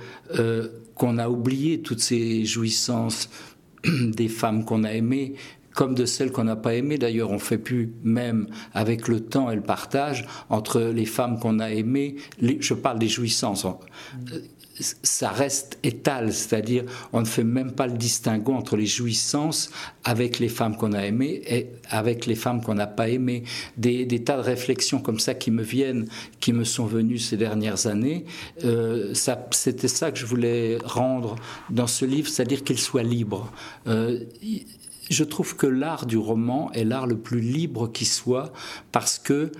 qu'on 0.94 1.18
a 1.18 1.28
oublié 1.28 1.80
toutes 1.80 2.00
ces 2.00 2.46
jouissances 2.46 3.28
des 3.84 4.28
femmes 4.28 4.64
qu'on 4.64 4.82
a 4.82 4.92
aimées, 4.92 5.34
comme 5.74 5.94
de 5.94 6.06
celles 6.06 6.32
qu'on 6.32 6.44
n'a 6.44 6.56
pas 6.56 6.74
aimées. 6.74 6.98
D'ailleurs, 6.98 7.30
on 7.30 7.38
fait 7.38 7.58
plus 7.58 7.92
même 8.02 8.46
avec 8.72 9.08
le 9.08 9.20
temps 9.20 9.50
et 9.50 9.56
le 9.56 9.62
partage 9.62 10.24
entre 10.48 10.80
les 10.80 11.04
femmes 11.04 11.38
qu'on 11.38 11.58
a 11.58 11.70
aimées. 11.70 12.16
je 12.40 12.74
parle 12.74 12.98
des 12.98 13.08
jouissances. 13.08 13.66
Ça 15.04 15.28
reste 15.30 15.78
étal, 15.84 16.32
c'est-à-dire 16.32 16.84
on 17.12 17.20
ne 17.20 17.26
fait 17.26 17.44
même 17.44 17.72
pas 17.72 17.86
le 17.86 17.96
distinguo 17.96 18.52
entre 18.54 18.76
les 18.76 18.86
jouissances 18.86 19.70
avec 20.02 20.40
les 20.40 20.48
femmes 20.48 20.76
qu'on 20.76 20.92
a 20.92 21.06
aimées 21.06 21.42
et 21.46 21.68
avec 21.90 22.26
les 22.26 22.34
femmes 22.34 22.60
qu'on 22.60 22.74
n'a 22.74 22.88
pas 22.88 23.08
aimées. 23.08 23.44
Des, 23.76 24.06
tas 24.24 24.36
de 24.36 24.42
réflexions 24.42 24.98
comme 24.98 25.20
ça 25.20 25.34
qui 25.34 25.52
me 25.52 25.62
viennent, 25.62 26.08
qui 26.40 26.52
me 26.52 26.64
sont 26.64 26.86
venues 26.86 27.18
ces 27.18 27.36
dernières 27.36 27.86
années. 27.86 28.24
Euh, 28.64 29.14
c'était 29.52 29.88
ça 29.88 30.10
que 30.10 30.18
je 30.18 30.26
voulais 30.26 30.78
rendre 30.84 31.36
dans 31.70 31.86
ce 31.86 32.04
livre, 32.04 32.28
c'est-à-dire 32.28 32.64
qu'il 32.64 32.78
soit 32.78 33.04
libre. 33.04 33.52
Euh, 33.86 34.24
je 35.10 35.24
trouve 35.24 35.56
que 35.56 35.66
l'art 35.66 36.06
du 36.06 36.16
roman 36.16 36.70
est 36.72 36.84
l'art 36.84 37.06
le 37.06 37.16
plus 37.16 37.40
libre 37.40 37.90
qui 37.90 38.04
soit 38.04 38.52
parce 38.92 39.18
que 39.18 39.52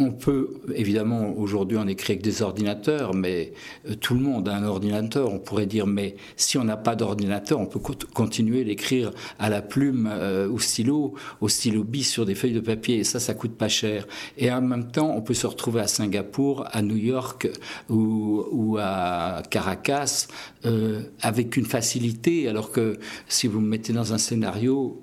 on 0.00 0.12
peut, 0.12 0.54
évidemment, 0.74 1.34
aujourd'hui 1.36 1.76
on 1.78 1.86
écrit 1.86 2.14
avec 2.14 2.22
des 2.22 2.42
ordinateurs, 2.42 3.14
mais 3.14 3.52
euh, 3.88 3.94
tout 3.94 4.14
le 4.14 4.20
monde 4.20 4.48
a 4.48 4.56
un 4.56 4.64
ordinateur. 4.64 5.32
On 5.32 5.38
pourrait 5.38 5.66
dire, 5.66 5.86
mais 5.86 6.16
si 6.36 6.58
on 6.58 6.64
n'a 6.64 6.76
pas 6.76 6.96
d'ordinateur, 6.96 7.60
on 7.60 7.66
peut 7.66 7.80
continuer 8.14 8.64
d'écrire 8.64 9.12
à 9.38 9.50
la 9.50 9.60
plume, 9.60 10.08
euh, 10.10 10.48
au 10.48 10.58
stylo, 10.58 11.14
au 11.40 11.48
stylo 11.48 11.84
bis 11.84 12.08
sur 12.08 12.24
des 12.24 12.34
feuilles 12.34 12.54
de 12.54 12.60
papier. 12.60 12.98
Et 12.98 13.04
ça, 13.04 13.20
ça 13.20 13.34
coûte 13.34 13.56
pas 13.56 13.68
cher. 13.68 14.06
Et 14.38 14.50
en 14.50 14.62
même 14.62 14.90
temps, 14.90 15.14
on 15.14 15.20
peut 15.20 15.34
se 15.34 15.46
retrouver 15.46 15.80
à 15.80 15.86
Singapour, 15.86 16.64
à 16.72 16.82
New 16.82 16.96
York 16.96 17.48
ou, 17.88 18.78
à 18.80 19.42
Caracas 19.50 20.28
euh, 20.64 21.02
avec 21.20 21.56
une 21.56 21.66
facilité, 21.66 22.48
alors 22.48 22.72
que 22.72 22.98
si 23.28 23.46
vous 23.46 23.60
me 23.60 23.68
mettez 23.68 23.92
dans 23.92 24.14
un 24.14 24.18
scénario, 24.18 25.00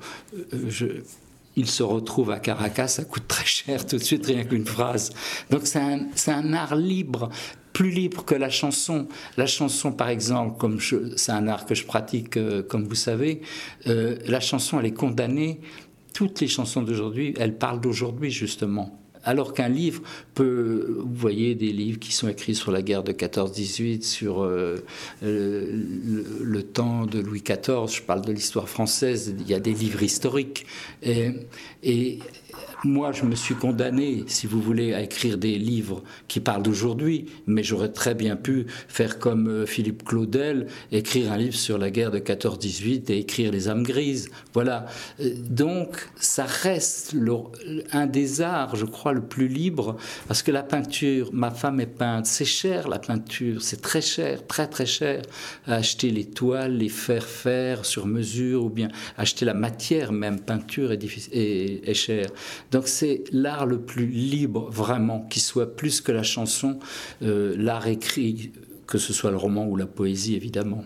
je 0.68 0.88
il 1.58 1.68
se 1.68 1.84
retrouve 1.84 2.30
à 2.32 2.40
Caracas, 2.40 2.88
ça 2.88 3.04
coûte 3.04 3.28
très 3.28 3.46
cher 3.46 3.86
tout 3.86 3.98
de 3.98 4.04
suite, 4.04 4.28
rien 4.28 4.46
qu'une 4.46 4.66
phrase. 4.66 5.12
Donc 5.50 5.62
c'est 5.66 5.80
un, 5.80 6.08
un, 6.28 6.54
art 6.54 6.76
libre, 6.76 7.30
plus 7.74 7.90
libre 7.90 8.24
que 8.24 8.36
la 8.36 8.52
chanson. 8.52 9.08
La 9.38 9.48
chanson, 9.48 9.92
par 9.92 10.10
exemple, 10.10 10.58
comme 10.60 10.80
c'est 10.80 11.32
un 11.32 11.48
art 11.48 11.66
que 11.66 11.74
je 11.74 11.84
pratique, 11.84 12.38
euh, 12.38 12.62
comme 12.62 12.86
vous 12.86 12.96
savez, 12.96 13.42
euh, 13.88 14.18
la 14.28 14.40
chanson, 14.40 14.80
elle 14.80 14.86
est 14.86 14.94
condamnée. 14.94 15.60
Toutes 16.14 16.40
les 16.42 16.48
chansons 16.48 16.84
d'aujourd'hui, 16.84 17.34
elles 17.40 17.58
parlent 17.58 17.82
d'aujourd'hui, 17.82 18.30
justement. 18.30 19.00
Alors 19.24 19.54
qu'un 19.54 19.70
livre 19.70 20.02
peut, 20.34 20.98
vous 21.00 21.16
voyez 21.16 21.56
des 21.56 21.72
livres 21.72 22.00
qui 22.00 22.12
sont 22.12 22.28
écrits 22.28 22.56
sur 22.56 22.72
la 22.72 22.82
guerre 22.82 23.04
de 23.04 23.12
14-18, 23.12 24.04
sur 24.04 24.44
euh, 24.44 24.78
le, 25.22 26.62
temps 26.62 27.06
de 27.06 27.20
Louis 27.20 27.42
XIV, 27.42 27.88
je 27.88 28.02
parle 28.02 28.26
de 28.26 28.32
l'histoire 28.32 28.70
française, 28.70 29.34
il 29.40 29.48
y 29.48 29.54
a 29.54 29.60
des 29.60 29.74
livres 29.74 30.04
historiques. 30.04 30.66
Et, 31.02 31.32
et 31.84 32.20
moi, 32.88 33.12
je 33.12 33.24
me 33.24 33.36
suis 33.36 33.56
condamné, 33.56 34.24
si 34.28 34.48
vous 34.48 34.62
voulez, 34.62 34.94
à 34.94 35.02
écrire 35.02 35.38
des 35.38 35.58
livres 35.58 36.04
qui 36.28 36.40
parlent 36.40 36.64
d'aujourd'hui, 36.64 37.26
mais 37.46 37.64
j'aurais 37.64 37.92
très 37.92 38.16
bien 38.16 38.36
pu 38.36 38.66
faire 38.88 39.20
comme 39.20 39.48
euh, 39.48 39.66
Philippe 39.66 40.04
Claudel, 40.04 40.68
écrire 40.92 41.32
un 41.32 41.38
livre 41.38 41.56
sur 41.56 41.78
la 41.78 41.92
guerre 41.92 42.12
de 42.12 42.20
14-18 42.20 43.12
et 43.12 43.20
écrire 43.20 43.52
Les 43.52 43.68
âmes 43.68 43.84
grises. 43.84 44.30
Voilà. 44.54 44.86
Euh, 45.20 45.34
donc, 45.50 46.10
ça 46.16 46.46
reste 46.46 47.16
un 47.92 48.08
des 48.08 48.42
arts, 48.42 48.76
je 48.76 48.86
crois, 48.86 49.14
le 49.14 49.22
plus 49.22 49.48
libre, 49.48 49.98
parce 50.28 50.42
que 50.42 50.52
la 50.52 50.64
peinture, 50.64 51.30
ma 51.34 51.52
femme 51.52 51.80
est 51.80 51.86
peinte, 51.86 52.26
c'est 52.26 52.46
cher 52.46 52.88
la 52.88 53.00
peinture, 53.00 53.62
c'est 53.62 53.82
très 53.82 54.02
cher, 54.02 54.46
très 54.48 54.68
très 54.68 54.86
cher. 54.86 55.22
Acheter 55.66 56.10
les 56.10 56.26
toiles, 56.26 56.78
les 56.78 56.90
faire 56.90 57.26
faire 57.26 57.86
sur 57.86 58.06
mesure, 58.06 58.64
ou 58.64 58.70
bien 58.70 58.88
acheter 59.18 59.46
la 59.46 59.54
matière 59.54 60.12
même, 60.12 60.40
peinture 60.40 60.92
est, 60.92 61.94
cher. 61.94 62.28
C'est 62.86 63.24
l'art 63.32 63.66
le 63.66 63.80
plus 63.80 64.08
libre 64.08 64.70
vraiment, 64.70 65.22
qui 65.22 65.40
soit 65.40 65.76
plus 65.76 66.02
que 66.02 66.12
la 66.12 66.24
chanson, 66.24 66.80
euh, 67.24 67.56
l'art 67.58 67.88
écrit, 67.88 68.52
que 68.86 68.98
ce 68.98 69.14
soit 69.14 69.32
le 69.32 69.38
roman 69.38 69.66
ou 69.66 69.76
la 69.76 69.88
poésie 69.88 70.36
évidemment. 70.36 70.84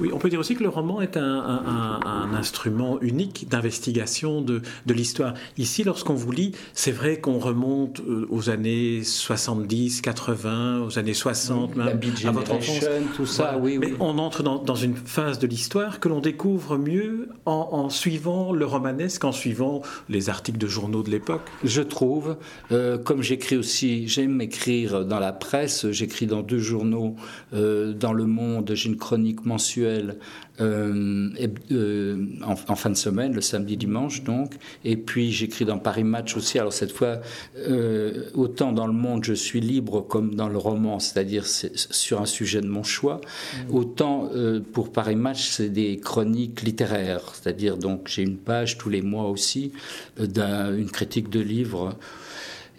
Oui, 0.00 0.10
on 0.12 0.18
peut 0.18 0.28
dire 0.28 0.40
aussi 0.40 0.54
que 0.54 0.62
le 0.62 0.68
roman 0.68 1.00
est 1.00 1.16
un, 1.16 2.30
instrument 2.34 3.00
unique 3.00 3.48
d'investigation 3.48 4.40
de, 4.40 4.62
l'histoire. 4.88 5.34
Ici, 5.58 5.84
lorsqu'on 5.84 6.14
vous 6.14 6.30
lit, 6.30 6.52
c'est 6.72 6.92
vrai 6.92 7.20
qu'on 7.20 7.38
remonte 7.38 8.00
euh, 8.00 8.26
aux 8.30 8.50
années 8.50 9.02
70, 9.02 10.00
80, 10.02 10.82
aux 10.82 10.98
années 10.98 11.14
60, 11.14 11.76
même 11.76 12.00
à 12.24 12.30
votre 12.30 12.52
enfance. 12.52 12.84
tout 13.16 13.26
ça, 13.26 13.58
oui, 13.60 13.78
Mais 13.78 13.92
on 14.00 14.18
entre 14.18 14.42
dans, 14.42 14.74
une 14.74 14.96
phase 14.96 15.38
de 15.38 15.46
l'histoire 15.46 16.00
que 16.00 16.08
l'on 16.08 16.20
découvre 16.20 16.76
mieux 16.78 17.28
en, 17.46 17.88
suivant 17.90 18.52
le 18.52 18.66
romanesque, 18.66 19.24
en 19.24 19.32
suivant 19.32 19.82
les 20.08 20.28
articles 20.30 20.58
de 20.58 20.66
journaux 20.66 21.02
de 21.02 21.10
l'époque. 21.10 21.42
Je 21.62 21.82
trouve, 21.82 22.36
euh, 22.72 22.98
comme 22.98 23.22
j'écris 23.22 23.56
aussi, 23.56 24.08
j'aime 24.08 24.40
écrire 24.40 25.04
dans 25.04 25.18
la 25.18 25.32
presse, 25.32 25.90
j'écris 25.90 26.26
dans 26.26 26.42
deux 26.42 26.58
journaux, 26.58 27.16
euh, 27.52 27.92
dans 27.92 28.12
Le 28.12 28.26
Monde, 28.26 28.72
j'ai 28.74 28.88
une 28.88 28.96
chronique 28.96 29.44
mensuelle 29.44 29.73
euh, 29.80 30.12
euh, 30.60 32.26
en, 32.44 32.76
fin 32.76 32.90
de 32.90 32.96
semaine, 32.96 33.34
le 33.34 33.40
samedi, 33.40 33.76
dimanche 33.76 34.22
donc. 34.22 34.54
Et 34.84 34.96
puis 34.96 35.32
j'écris 35.32 35.64
dans 35.64 35.78
Paris 35.78 36.04
Match 36.04 36.36
aussi. 36.36 36.58
Alors 36.58 36.72
cette 36.72 36.92
fois, 36.92 37.20
euh, 37.56 38.30
autant 38.34 38.72
dans 38.72 38.86
le 38.86 38.92
monde 38.92 39.24
je 39.24 39.32
suis 39.32 39.60
libre 39.60 40.00
comme 40.00 40.34
dans 40.34 40.48
le 40.48 40.58
roman, 40.58 40.98
c'est-à-dire 41.00 41.46
sur 41.46 42.20
un 42.20 42.26
sujet 42.26 42.60
de 42.60 42.68
mon 42.68 42.82
choix, 42.82 43.20
mmh. 43.20 43.74
autant 43.74 44.30
pour 44.72 44.92
Paris 44.92 45.16
Match 45.16 45.48
c'est 45.48 45.70
des 45.70 45.96
chroniques 45.96 46.62
littéraires, 46.62 47.32
c'est-à-dire 47.34 47.76
donc 47.76 48.08
j'ai 48.08 48.22
une 48.22 48.36
page 48.36 48.78
tous 48.78 48.88
les 48.88 49.02
mois 49.02 49.28
aussi 49.28 49.72
d'une 50.18 50.90
critique 50.90 51.30
de 51.30 51.40
livre. 51.40 51.96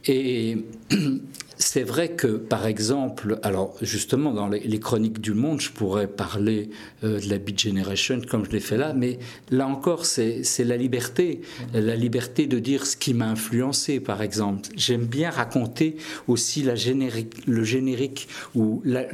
Et 0.07 0.57
c'est 1.57 1.83
vrai 1.83 2.09
que, 2.09 2.27
par 2.27 2.65
exemple, 2.65 3.39
alors 3.43 3.75
justement, 3.81 4.33
dans 4.33 4.47
les, 4.47 4.79
chroniques 4.79 5.21
du 5.21 5.33
monde, 5.33 5.61
je 5.61 5.71
pourrais 5.71 6.07
parler 6.07 6.69
euh, 7.03 7.19
de 7.19 7.29
la 7.29 7.37
Beat 7.37 7.59
Generation 7.59 8.21
comme 8.29 8.45
je 8.45 8.51
l'ai 8.51 8.59
fait 8.59 8.77
là, 8.77 8.93
mais 8.93 9.19
là 9.51 9.67
encore, 9.67 10.05
c'est 10.05 10.43
la 10.59 10.77
liberté, 10.77 11.41
la 11.73 11.95
liberté 11.95 12.45
de 12.47 12.59
dire 12.59 12.85
ce 12.85 12.97
qui 12.97 13.13
m'a 13.13 13.27
influencé, 13.27 13.99
par 13.99 14.21
exemple. 14.21 14.69
J'aime 14.75 15.05
bien 15.05 15.29
raconter 15.29 15.97
aussi 16.27 16.63
le 16.63 17.63
générique 17.63 18.27
ou 18.53 18.81
la, 18.83 19.07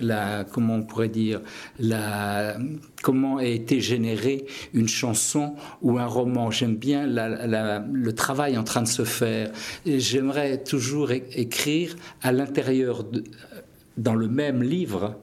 la, 0.00 0.44
comment 0.44 0.76
on 0.76 0.82
pourrait 0.82 1.08
dire, 1.08 1.40
la, 1.78 2.58
comment 3.02 3.38
a 3.38 3.44
été 3.44 3.80
générée 3.80 4.46
une 4.74 4.88
chanson 4.88 5.54
ou 5.82 5.98
un 5.98 6.06
roman. 6.06 6.50
J'aime 6.50 6.76
bien 6.76 7.06
le 7.06 8.10
travail 8.12 8.58
en 8.58 8.64
train 8.64 8.82
de 8.82 8.88
se 8.88 9.04
faire. 9.04 9.50
J'aimerais 9.86 10.62
toujours 10.62 11.10
écrire 11.38 11.96
à 12.22 12.32
l'intérieur, 12.32 13.04
dans 13.96 14.14
le 14.14 14.28
même 14.28 14.62
livre, 14.62 15.16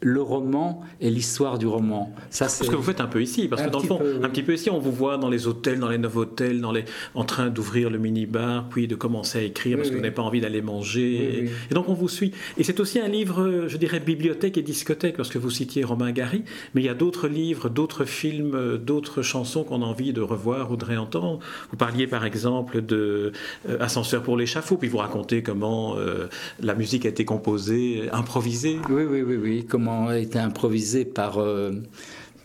le 0.00 0.22
roman 0.22 0.82
et 1.00 1.10
l'histoire 1.10 1.58
du 1.58 1.66
roman. 1.66 2.12
Ça, 2.30 2.48
c'est 2.48 2.64
ce 2.64 2.70
que 2.70 2.76
vous 2.76 2.82
faites 2.82 3.00
un 3.00 3.06
peu 3.06 3.22
ici, 3.22 3.48
parce 3.48 3.62
que 3.62 3.68
dans 3.68 3.80
le 3.80 3.86
fond, 3.86 4.00
un 4.22 4.28
petit 4.28 4.42
peu 4.42 4.54
ici, 4.54 4.70
on 4.70 4.78
vous 4.78 4.92
voit 4.92 5.18
dans 5.18 5.28
les 5.28 5.46
hôtels, 5.46 5.78
dans 5.78 5.88
les 5.88 5.98
neuf 5.98 6.16
hôtels, 6.16 6.60
dans 6.60 6.72
les, 6.72 6.84
en 7.14 7.24
train 7.24 7.48
d'ouvrir 7.48 7.90
le 7.90 7.98
mini-bar, 7.98 8.68
puis 8.70 8.88
de 8.88 8.94
commencer 8.94 9.38
à 9.38 9.42
écrire 9.42 9.76
parce 9.76 9.90
que 9.90 9.94
vous 9.94 10.00
n'avez 10.00 10.14
pas 10.14 10.22
envie 10.22 10.40
d'aller 10.40 10.62
manger. 10.62 11.50
Et, 11.70 11.74
donc 11.74 11.88
on 11.88 11.94
vous 11.94 12.08
suit. 12.08 12.32
Et 12.56 12.64
c'est 12.64 12.80
aussi 12.80 12.98
un 12.98 13.08
livre, 13.08 13.66
je 13.66 13.76
dirais, 13.76 14.00
bibliothèque 14.00 14.56
et 14.56 14.62
discothèque, 14.62 15.18
lorsque 15.18 15.36
vous 15.36 15.50
citiez 15.50 15.84
Romain 15.84 16.12
Gary, 16.12 16.44
mais 16.74 16.80
il 16.82 16.84
y 16.84 16.88
a 16.90 16.94
d'autres 16.94 17.28
livres, 17.28 17.68
d'autres 17.68 18.04
films, 18.04 18.78
d'autres 18.78 19.22
chansons 19.22 19.64
qu'on 19.64 19.82
a 19.82 19.86
envie 19.86 20.12
de 20.12 20.20
revoir 20.20 20.70
ou 20.70 20.76
de 20.76 20.84
réentendre. 20.84 21.40
Vous 21.70 21.76
parliez 21.76 22.06
par 22.06 22.24
exemple 22.24 22.82
de 22.82 23.32
euh, 23.68 23.78
Ascenseur 23.80 24.22
pour 24.22 24.36
l'échafaud, 24.36 24.76
puis 24.76 24.88
vous 24.88 24.98
racontez 24.98 25.42
comment 25.42 25.96
euh, 25.96 26.28
la 26.60 26.74
musique 26.74 27.06
a 27.06 27.08
été 27.08 27.24
composée, 27.24 28.08
improvisée. 28.12 28.78
Oui, 28.88 29.04
oui, 29.04 29.22
oui, 29.22 29.36
oui. 29.36 29.66
Comment 29.68 29.89
a 30.08 30.18
été 30.18 30.38
improvisé 30.38 31.04
par, 31.04 31.38
euh, 31.38 31.72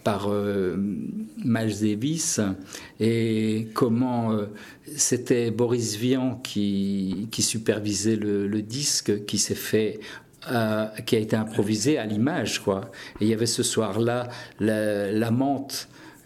par 0.03 0.27
euh, 0.29 0.75
Miles 1.43 1.79
Davis 1.81 2.39
et 2.99 3.67
comment 3.73 4.31
euh, 4.31 4.45
c'était 4.95 5.51
Boris 5.51 5.95
Vian 5.97 6.39
qui, 6.43 7.27
qui 7.31 7.41
supervisait 7.41 8.15
le, 8.15 8.62
disque 8.62 9.25
qui 9.25 9.38
s'est 9.38 9.55
fait 9.55 9.99
qui 11.08 11.15
a 11.15 11.19
été 11.19 11.36
improvisé 11.36 11.97
à 11.97 12.05
l'image 12.05 12.62
quoi. 12.62 12.91
Et 13.19 13.25
il 13.25 13.27
y 13.29 13.34
avait 13.34 13.47
ce 13.47 13.63
soir-là 13.63 14.29
la, 14.60 15.31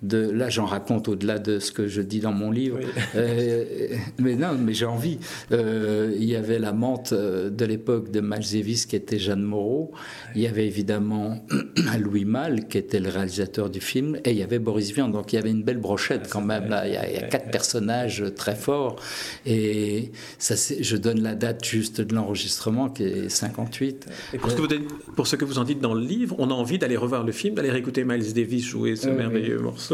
menthe 0.02 0.14
là 0.14 0.50
j'en 0.50 0.66
raconte 0.66 1.08
au-delà 1.08 1.40
de 1.40 1.60
ce 1.60 1.72
que 1.72 1.88
je 1.88 2.02
dis 2.02 2.20
dans 2.20 2.32
mon 2.32 2.52
livre, 2.52 2.80
euh, 3.16 3.96
mais 4.18 4.36
non, 4.36 4.54
mais 4.58 4.74
j'ai 4.74 4.86
envie. 4.86 5.20
Euh, 5.52 6.14
il 6.18 6.26
y 6.26 6.36
avait 6.36 6.60
la 6.60 6.74
menthe 6.74 7.14
euh, 7.14 7.50
de 7.50 7.66
l'époque 7.66 8.12
de 8.12 8.20
Malzévis 8.20 8.86
qui 8.88 8.96
était 8.96 9.20
Jeanne 9.20 9.42
Moreau, 9.42 9.92
il 10.36 10.42
y 10.42 10.48
avait 10.48 10.68
évidemment 10.68 11.46
Louis 12.00 12.26
Malle 12.26 12.68
qui 12.68 12.78
était 12.78 13.00
le 13.00 13.10
réalisateur 13.10 13.70
du 13.70 13.82
film, 13.82 14.18
et 14.24 14.32
il 14.32 14.38
y 14.38 14.44
avait 14.44 14.60
Boris 14.60 14.92
Vian, 14.92 15.10
donc 15.10 15.34
il 15.34 15.36
y 15.36 15.40
avait 15.40 15.52
une 15.52 15.64
belle 15.64 15.78
brochette 15.78 16.30
quand 16.30 16.42
même. 16.42 16.70
Là. 16.70 16.88
Il, 16.88 16.94
y 16.94 16.98
a, 16.98 17.28
quatre 17.28 17.52
personnages 17.52 18.24
très 18.36 18.56
forts, 18.56 18.98
et 19.46 20.12
ça, 20.38 20.56
je 20.80 20.98
donne 20.98 21.22
la 21.22 21.36
date 21.36 21.64
juste 21.66 22.02
de 22.02 22.16
l'enregistrement 22.16 22.90
qui 22.90 23.04
est 23.04 23.30
58. 23.30 24.08
Et 24.34 24.38
pour, 24.38 24.52
ce 24.52 24.56
que 24.56 24.62
vous, 24.62 24.68
pour 25.16 25.28
ce 25.28 25.36
que 25.36 25.46
vous 25.46 25.60
en 25.60 25.64
dites 25.64 25.80
dans 25.80 25.94
le 25.94 26.02
livre, 26.02 26.36
on 26.40 26.50
a 26.50 26.54
envie 26.54 26.80
d'aller 26.80 26.98
revoir 26.98 27.24
le 27.24 27.32
film, 27.32 27.56
d'aller 27.56 27.72
réécouter 27.72 28.04
Miles 28.04 28.34
Davis 28.34 28.66
jouer 28.66 28.96
ce 28.96 29.10
merveilleux 29.10 29.60
morceau. 29.60 29.89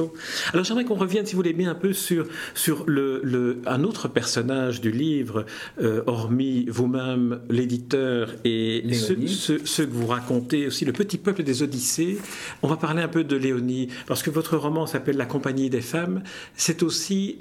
Alors 0.53 0.65
j'aimerais 0.65 0.85
qu'on 0.85 0.95
revienne, 0.95 1.25
si 1.25 1.33
vous 1.33 1.39
voulez 1.39 1.53
bien, 1.53 1.71
un 1.71 1.75
peu 1.75 1.93
sur, 1.93 2.25
sur 2.53 2.83
le, 2.87 3.61
un 3.65 3.83
autre 3.83 4.07
personnage 4.07 4.81
du 4.81 4.91
livre, 4.91 5.45
euh, 5.81 6.03
hormis 6.07 6.65
vous-même, 6.67 7.41
l'éditeur, 7.49 8.33
et 8.43 8.83
ceux, 8.93 9.15
que 9.15 9.91
vous 9.91 10.07
racontez 10.07 10.67
aussi, 10.67 10.85
le 10.85 10.93
petit 10.93 11.17
peuple 11.17 11.43
des 11.43 11.63
Odyssées. 11.63 12.17
On 12.61 12.67
va 12.67 12.77
parler 12.77 13.01
un 13.01 13.07
peu 13.07 13.23
de 13.23 13.35
Léonie, 13.35 13.89
parce 14.07 14.23
que 14.23 14.29
votre 14.29 14.57
roman 14.57 14.85
s'appelle 14.85 15.17
La 15.17 15.25
compagnie 15.25 15.69
des 15.69 15.81
femmes. 15.81 16.23
C'est 16.55 16.83
aussi 16.83 17.37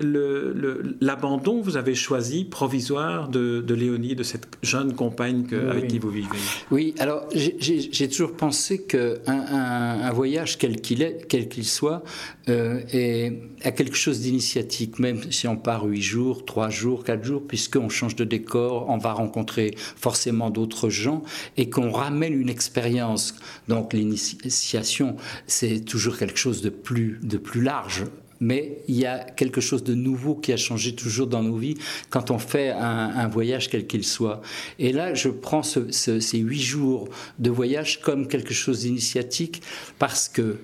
l'abandon 1.01 1.61
que 1.61 1.64
vous 1.64 1.77
avez 1.77 1.95
choisi, 1.95 2.45
provisoire, 2.45 3.29
de, 3.29 3.61
de, 3.61 3.75
Léonie, 3.75 4.14
de 4.14 4.23
cette 4.23 4.47
jeune 4.62 4.95
compagne 4.95 5.47
avec 5.71 5.88
qui 5.88 5.99
vous 5.99 6.11
vivez. 6.11 6.29
Oui, 6.71 6.95
alors 6.99 7.29
j'ai 7.35 8.09
toujours 8.09 8.33
pensé 8.33 8.83
qu'un 8.83 9.14
un, 9.27 10.12
voyage, 10.12 10.59
quel 10.59 10.81
qu'il 10.81 11.03
est, 11.03 11.27
quel 11.29 11.49
qu'il 11.49 11.64
soit, 11.64 12.03
euh, 12.48 12.83
et 12.92 13.40
à 13.62 13.72
quelque 13.72 13.96
chose 13.96 14.20
d'initiatique, 14.20 14.98
même 14.98 15.33
si 15.33 15.48
on 15.48 15.57
part 15.57 15.85
huit 15.85 16.02
jours, 16.02 16.44
trois 16.44 16.68
jours, 16.68 17.02
quatre 17.04 17.24
jours, 17.24 17.42
puisqu'on 17.46 17.88
change 17.88 18.16
de 18.16 18.24
décor, 18.24 18.87
on 18.88 18.98
va 18.98 19.12
rencontrer 19.12 19.74
forcément 19.76 20.50
d'autres 20.50 20.90
gens 20.90 21.22
et 21.57 21.70
qu'on 21.70 21.90
ramène 21.90 22.38
une 22.38 22.50
expérience. 22.50 23.35
Donc 23.68 23.92
l'initiation, 23.94 25.16
c'est 25.46 25.80
toujours 25.80 26.18
quelque 26.18 26.38
chose 26.38 26.61
de 26.61 26.70
plus, 26.70 27.18
de 27.22 27.38
plus 27.38 27.62
large 27.62 28.04
mais 28.40 28.83
il 28.88 28.96
y 28.96 29.07
a 29.07 29.20
quelque 29.20 29.61
chose 29.61 29.85
de 29.85 29.94
nouveau 29.94 30.35
qui 30.35 30.52
a 30.52 30.57
changé 30.57 30.94
toujours 30.94 31.26
dans 31.26 31.42
nos 31.42 31.57
vies 31.57 31.76
quand 32.11 32.30
on 32.30 32.38
fait 32.38 32.70
un, 32.70 33.28
voyage 33.28 33.70
quel 33.70 33.87
qu'il 33.87 34.04
soit. 34.04 34.42
Et 34.78 34.92
là, 34.92 35.14
je 35.14 35.28
prends 35.28 35.62
ces 35.62 36.38
huit 36.38 36.61
jours 36.61 37.09
de 37.38 37.50
voyage 37.50 38.00
comme 38.00 38.28
quelque 38.28 38.52
chose 38.52 38.80
d'initiatique 38.80 39.62
parce 39.98 40.28
que 40.28 40.59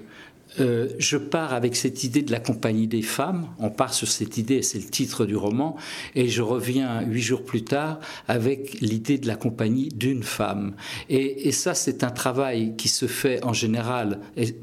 euh, 0.61 0.89
je 0.99 1.17
pars 1.17 1.53
avec 1.53 1.77
cette 1.77 2.05
idée 2.05 2.23
de 2.23 2.33
la 2.33 2.41
compagnie 2.41 2.87
des 2.87 3.03
femmes, 3.03 3.49
on 3.59 3.71
part 3.71 3.95
sur 3.95 4.09
cette 4.09 4.37
idée, 4.37 4.63
c'est 4.63 4.79
le 4.79 4.85
titre 4.85 5.27
du 5.27 5.37
roman, 5.37 5.77
et 6.15 6.29
je 6.29 6.43
reviens 6.43 7.03
huit 7.03 7.23
jours 7.23 7.45
plus 7.45 7.65
tard 7.65 8.01
avec 8.29 8.81
l'idée 8.81 9.19
de 9.19 9.27
la 9.27 9.37
compagnie 9.37 9.89
d'une 9.89 10.23
femme. 10.23 10.75
Et, 11.09 11.53
ça, 11.53 11.75
c'est 11.75 12.05
un 12.05 12.11
travail 12.11 12.77
qui 12.77 12.89
se 12.89 13.07
fait 13.07 13.45
en 13.45 13.53
général 13.53 14.21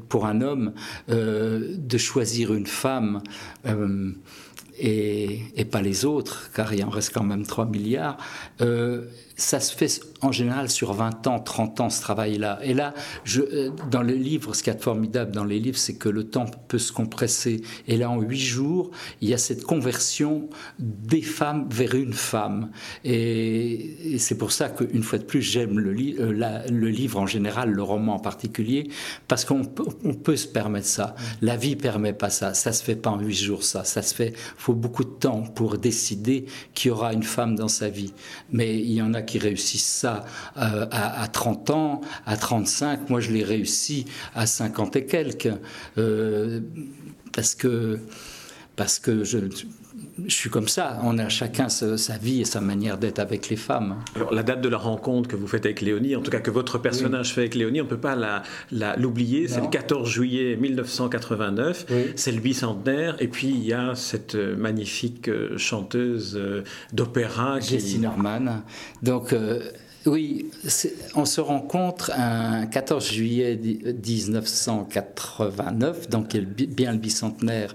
pour 0.08 0.26
un 0.26 0.40
homme, 0.40 0.72
euh, 1.10 1.74
de 1.76 1.98
choisir 1.98 2.54
une 2.54 2.66
femme. 2.66 3.22
Euh, 3.66 4.12
et, 4.80 5.40
et, 5.56 5.64
pas 5.64 5.82
les 5.82 6.04
autres, 6.04 6.50
car 6.54 6.72
il 6.72 6.84
en 6.84 6.88
reste 6.88 7.12
quand 7.12 7.24
même 7.24 7.44
3 7.44 7.66
milliards, 7.66 8.16
ça 9.38 9.60
se 9.60 9.74
fait 9.74 10.00
en 10.20 10.32
général 10.32 10.68
sur 10.68 10.92
20 10.92 11.28
ans, 11.28 11.38
30 11.38 11.80
ans 11.80 11.90
ce 11.90 12.00
travail-là. 12.00 12.58
Et 12.64 12.74
là, 12.74 12.92
je, 13.22 13.40
euh, 13.40 13.70
dans 13.88 14.02
le 14.02 14.14
livre, 14.14 14.52
ce 14.52 14.64
qui 14.64 14.70
est 14.70 14.82
formidable 14.82 15.30
dans 15.30 15.44
les 15.44 15.60
livres, 15.60 15.78
c'est 15.78 15.94
que 15.94 16.08
le 16.08 16.24
temps 16.24 16.46
peut 16.66 16.78
se 16.78 16.92
compresser. 16.92 17.62
Et 17.86 17.96
là, 17.96 18.10
en 18.10 18.20
8 18.20 18.36
jours, 18.36 18.90
il 19.20 19.28
y 19.28 19.34
a 19.34 19.38
cette 19.38 19.62
conversion 19.62 20.48
des 20.80 21.22
femmes 21.22 21.68
vers 21.70 21.94
une 21.94 22.14
femme. 22.14 22.70
Et, 23.04 24.18
c'est 24.18 24.36
pour 24.36 24.50
ça 24.50 24.68
qu'une 24.70 25.04
fois 25.04 25.18
de 25.18 25.24
plus, 25.24 25.40
j'aime 25.40 25.78
le, 25.78 25.92
euh, 26.20 26.62
le, 26.68 26.88
livre 26.88 27.20
en 27.20 27.26
général, 27.26 27.70
le 27.70 27.82
roman 27.82 28.16
en 28.16 28.18
particulier, 28.18 28.88
parce 29.28 29.44
qu'on 29.44 29.64
peut, 29.64 30.36
se 30.36 30.48
permettre 30.48 30.86
ça. 30.88 31.14
La 31.42 31.56
vie 31.56 31.76
permet 31.76 32.12
pas 32.12 32.30
ça. 32.30 32.54
Ça 32.54 32.72
se 32.72 32.82
fait 32.82 32.96
pas 32.96 33.10
en 33.10 33.20
8 33.20 33.34
jours, 33.34 33.62
ça. 33.62 33.84
Ça 33.84 34.02
se 34.02 34.12
fait, 34.14 34.34
faut 34.56 34.74
beaucoup 34.74 35.04
de 35.04 35.10
temps 35.10 35.42
pour 35.42 35.78
décider 35.78 36.46
qu'il 36.74 36.88
y 36.88 36.90
aura 36.90 37.12
une 37.12 37.22
femme 37.22 37.54
dans 37.54 37.68
sa 37.68 37.88
vie. 37.88 38.12
Mais 38.50 38.76
il 38.76 38.92
y 38.92 39.00
en 39.00 39.14
a 39.14 39.22
qui 39.28 39.38
réussissent 39.38 39.86
ça 39.86 40.24
euh, 40.56 40.86
à, 40.90 41.28
30 41.28 41.70
ans, 41.70 42.00
à 42.26 42.36
35. 42.36 43.10
Moi, 43.10 43.20
je 43.20 43.30
l'ai 43.30 43.44
réussi 43.44 44.06
à 44.34 44.46
50 44.46 44.96
et 44.96 45.06
quelques. 45.06 45.52
Euh, 45.98 46.60
parce 47.32 47.54
que, 47.54 48.00
parce 48.74 48.98
que 48.98 49.22
je, 49.24 49.38
je 50.26 50.34
suis 50.34 50.50
comme 50.50 50.68
ça. 50.68 50.98
On 51.02 51.18
a 51.18 51.28
chacun 51.28 51.68
sa, 51.68 52.18
vie 52.18 52.40
et 52.40 52.44
sa 52.44 52.60
manière 52.60 52.98
d'être 52.98 53.18
avec 53.18 53.48
les 53.48 53.56
femmes. 53.56 53.96
Alors, 54.16 54.32
la 54.32 54.42
date 54.42 54.60
de 54.60 54.68
la 54.68 54.78
rencontre 54.78 55.28
que 55.28 55.36
vous 55.36 55.46
faites 55.46 55.64
avec 55.64 55.80
Léonie, 55.80 56.16
en 56.16 56.22
tout 56.22 56.30
cas 56.30 56.40
que 56.40 56.50
votre 56.50 56.78
personnage 56.78 57.34
fait 57.34 57.42
avec 57.42 57.54
Léonie, 57.54 57.80
on 57.80 57.84
ne 57.84 57.88
peut 57.88 57.98
pas 57.98 58.42
l'oublier. 58.96 59.48
C'est 59.48 59.60
le 59.60 59.68
14 59.68 60.08
juillet 60.08 60.56
1989. 60.56 61.86
C'est 62.16 62.32
le 62.32 62.40
bicentenaire. 62.40 63.16
Et 63.20 63.28
puis, 63.28 63.48
il 63.48 63.64
y 63.64 63.72
a 63.72 63.94
cette 63.94 64.34
euh, 64.34 64.56
magnifique 64.56 65.30
chanteuse 65.56 66.40
d'opéra. 66.92 67.60
Jessie 67.60 67.98
Norman. 67.98 68.62
Donc, 69.02 69.34
oui, 70.08 70.50
on 71.14 71.24
se 71.24 71.40
rencontre 71.40 72.10
un 72.16 72.66
14 72.66 73.12
juillet 73.12 73.56
1989, 73.56 76.08
donc 76.08 76.36
bien 76.36 76.90
le 76.92 76.98
bicentenaire. 76.98 77.74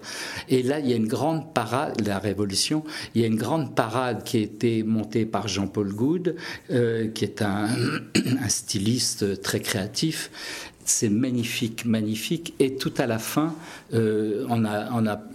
Et 0.49 0.61
là, 0.63 0.79
il 0.79 0.89
y 0.89 0.93
a 0.93 0.95
une 0.95 1.07
grande 1.07 1.53
parade, 1.53 2.01
la 2.05 2.19
Révolution, 2.19 2.83
il 3.15 3.21
y 3.21 3.23
a 3.23 3.27
une 3.27 3.37
grande 3.37 3.73
parade 3.75 4.23
qui 4.23 4.37
a 4.37 4.41
été 4.41 4.83
montée 4.83 5.25
par 5.25 5.47
Jean-Paul 5.47 5.93
Goud, 5.93 6.35
euh, 6.71 7.07
qui 7.07 7.25
est 7.25 7.41
un, 7.41 7.69
styliste 8.47 9.41
très 9.41 9.59
créatif. 9.59 10.29
C'est 10.85 11.09
magnifique, 11.09 11.85
magnifique. 11.85 12.53
Et 12.59 12.75
tout 12.75 12.93
à 12.97 13.07
la 13.07 13.17
fin, 13.17 13.55
euh, 13.93 14.45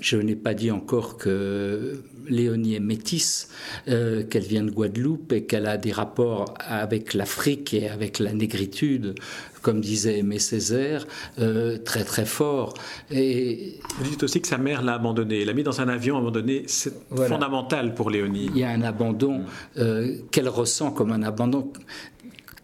je 0.00 0.18
n'ai 0.18 0.36
pas 0.36 0.52
dit 0.52 0.70
encore 0.70 1.16
que 1.16 2.02
Léonie 2.28 2.74
est 2.74 2.80
métisse, 2.80 3.48
euh, 3.88 4.24
qu'elle 4.24 4.44
vient 4.44 4.62
de 4.62 4.70
Guadeloupe 4.70 5.32
et 5.32 5.44
qu'elle 5.44 5.66
a 5.66 5.76
des 5.76 5.92
rapports 5.92 6.54
avec 6.58 7.14
l'Afrique 7.14 7.74
et 7.74 7.88
avec 7.88 8.18
la 8.18 8.32
négritude, 8.32 9.14
comme 9.62 9.80
disait 9.80 10.18
Aimé 10.18 10.38
Césaire, 10.38 11.06
euh, 11.38 11.78
très 11.78 12.04
très 12.04 12.26
fort. 12.26 12.74
Et 13.10 13.78
vous 13.98 14.10
dites 14.10 14.22
aussi 14.22 14.40
que 14.40 14.48
sa 14.48 14.58
mère 14.58 14.82
l'a 14.82 14.94
abandonnée, 14.94 15.44
l'a 15.44 15.52
mis 15.52 15.62
dans 15.62 15.80
un 15.80 15.88
avion 15.88 16.18
abandonné. 16.18 16.64
C'est 16.66 16.94
fondamental 17.14 17.94
pour 17.94 18.10
Léonie. 18.10 18.50
Il 18.54 18.58
y 18.58 18.64
a 18.64 18.70
un 18.70 18.82
abandon 18.82 19.42
euh, 19.76 20.16
qu'elle 20.30 20.48
ressent 20.48 20.90
comme 20.90 21.12
un 21.12 21.22
abandon 21.22 21.72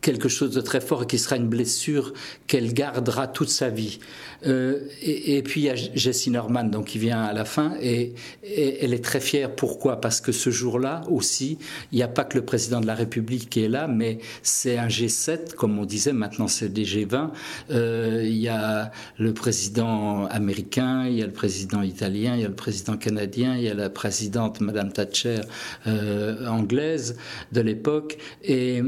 quelque 0.04 0.28
chose 0.28 0.50
de 0.50 0.60
très 0.60 0.82
fort 0.82 1.04
et 1.04 1.06
qui 1.06 1.18
sera 1.18 1.36
une 1.36 1.48
blessure 1.48 2.12
qu'elle 2.46 2.74
gardera 2.74 3.26
toute 3.26 3.48
sa 3.48 3.70
vie. 3.70 4.00
Euh, 4.46 4.80
et, 5.02 5.42
puis 5.42 5.62
il 5.62 5.64
y 5.64 5.70
a 5.70 5.74
Jessie 5.74 6.30
Norman 6.30 6.64
donc 6.64 6.86
qui 6.86 6.98
vient 6.98 7.22
à 7.22 7.32
la 7.32 7.44
fin 7.44 7.74
et, 7.80 8.14
elle 8.42 8.92
est 8.92 9.04
très 9.04 9.20
fière. 9.20 9.54
Pourquoi? 9.54 10.00
Parce 10.00 10.20
que 10.20 10.32
ce 10.32 10.50
jour-là 10.50 11.02
aussi, 11.08 11.58
il 11.92 11.96
n'y 11.96 12.02
a 12.02 12.08
pas 12.08 12.24
que 12.24 12.36
le 12.36 12.44
président 12.44 12.80
de 12.80 12.86
la 12.86 12.94
République 12.94 13.50
qui 13.50 13.64
est 13.64 13.68
là, 13.68 13.86
mais 13.86 14.18
c'est 14.42 14.78
un 14.78 14.88
G7 14.88 15.54
comme 15.54 15.78
on 15.78 15.84
disait. 15.84 16.12
Maintenant 16.12 16.48
c'est 16.48 16.72
des 16.72 16.84
G20. 16.84 17.30
Euh, 17.70 18.22
il 18.24 18.36
y 18.36 18.48
a 18.48 18.90
le 19.18 19.32
président 19.32 20.26
américain, 20.26 21.06
il 21.06 21.16
y 21.16 21.22
a 21.22 21.26
le 21.26 21.32
président 21.32 21.82
italien, 21.82 22.34
il 22.36 22.42
y 22.42 22.44
a 22.44 22.48
le 22.48 22.54
président 22.54 22.96
canadien, 22.96 23.56
il 23.56 23.64
y 23.64 23.68
a 23.68 23.74
la 23.74 23.90
présidente 23.90 24.60
Madame 24.60 24.92
Thatcher 24.92 25.40
euh, 25.86 26.46
anglaise 26.46 27.16
de 27.52 27.60
l'époque 27.60 28.18
et 28.42 28.82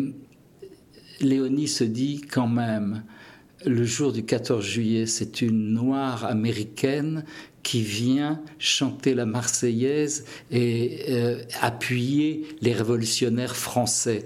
Léonie 1.21 1.69
se 1.69 1.85
dit 1.85 2.21
quand 2.21 2.49
même, 2.49 3.03
le 3.67 3.85
jour 3.85 4.13
du 4.13 4.25
14 4.25 4.65
juillet, 4.65 5.07
c'est 5.07 5.43
une 5.43 5.73
noire 5.73 6.25
américaine 6.25 7.25
qui 7.67 7.83
vient 7.83 8.41
chanter 8.61 9.13
la 9.13 9.27
Marseillaise 9.27 10.25
et 10.53 11.07
euh, 11.09 11.43
appuyer 11.61 12.47
les 12.61 12.73
révolutionnaires 12.73 13.57
français. 13.57 14.25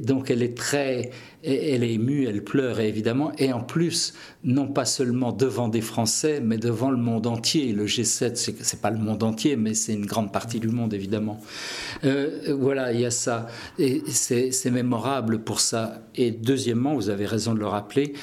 Donc 0.00 0.30
elle 0.30 0.42
est 0.42 0.56
très, 0.56 1.10
elle 1.44 1.84
est 1.84 1.92
émue, 1.92 2.26
elle 2.26 2.42
pleure 2.42 2.80
évidemment, 2.80 3.32
et 3.36 3.52
en 3.52 3.60
plus, 3.60 4.14
non 4.44 4.68
pas 4.68 4.86
seulement 4.86 5.32
devant 5.32 5.68
des 5.68 5.80
Français, 5.82 6.40
mais 6.42 6.56
devant 6.56 6.90
le 6.90 6.96
monde 6.96 7.26
entier. 7.26 7.72
Le 7.72 7.86
G7, 7.86 8.36
c'est 8.36 8.80
pas 8.80 8.90
le 8.90 8.98
monde 8.98 9.22
entier, 9.22 9.56
mais 9.56 9.74
c'est 9.74 9.92
une 9.92 10.06
grande 10.06 10.32
partie 10.32 10.60
du 10.60 10.68
monde 10.68 10.94
évidemment. 10.94 11.40
Euh, 12.04 12.54
voilà, 12.58 12.92
il 12.92 13.00
y 13.00 13.06
a 13.06 13.10
ça, 13.10 13.48
et 13.78 14.02
c'est 14.08 14.70
mémorable 14.70 15.42
pour 15.42 15.60
ça. 15.60 16.02
Et 16.14 16.30
deuxièmement, 16.30 16.94
vous 16.94 17.10
avez 17.10 17.26
raison 17.26 17.52
de 17.54 17.60
le 17.60 17.66
rappeler, 17.66 18.14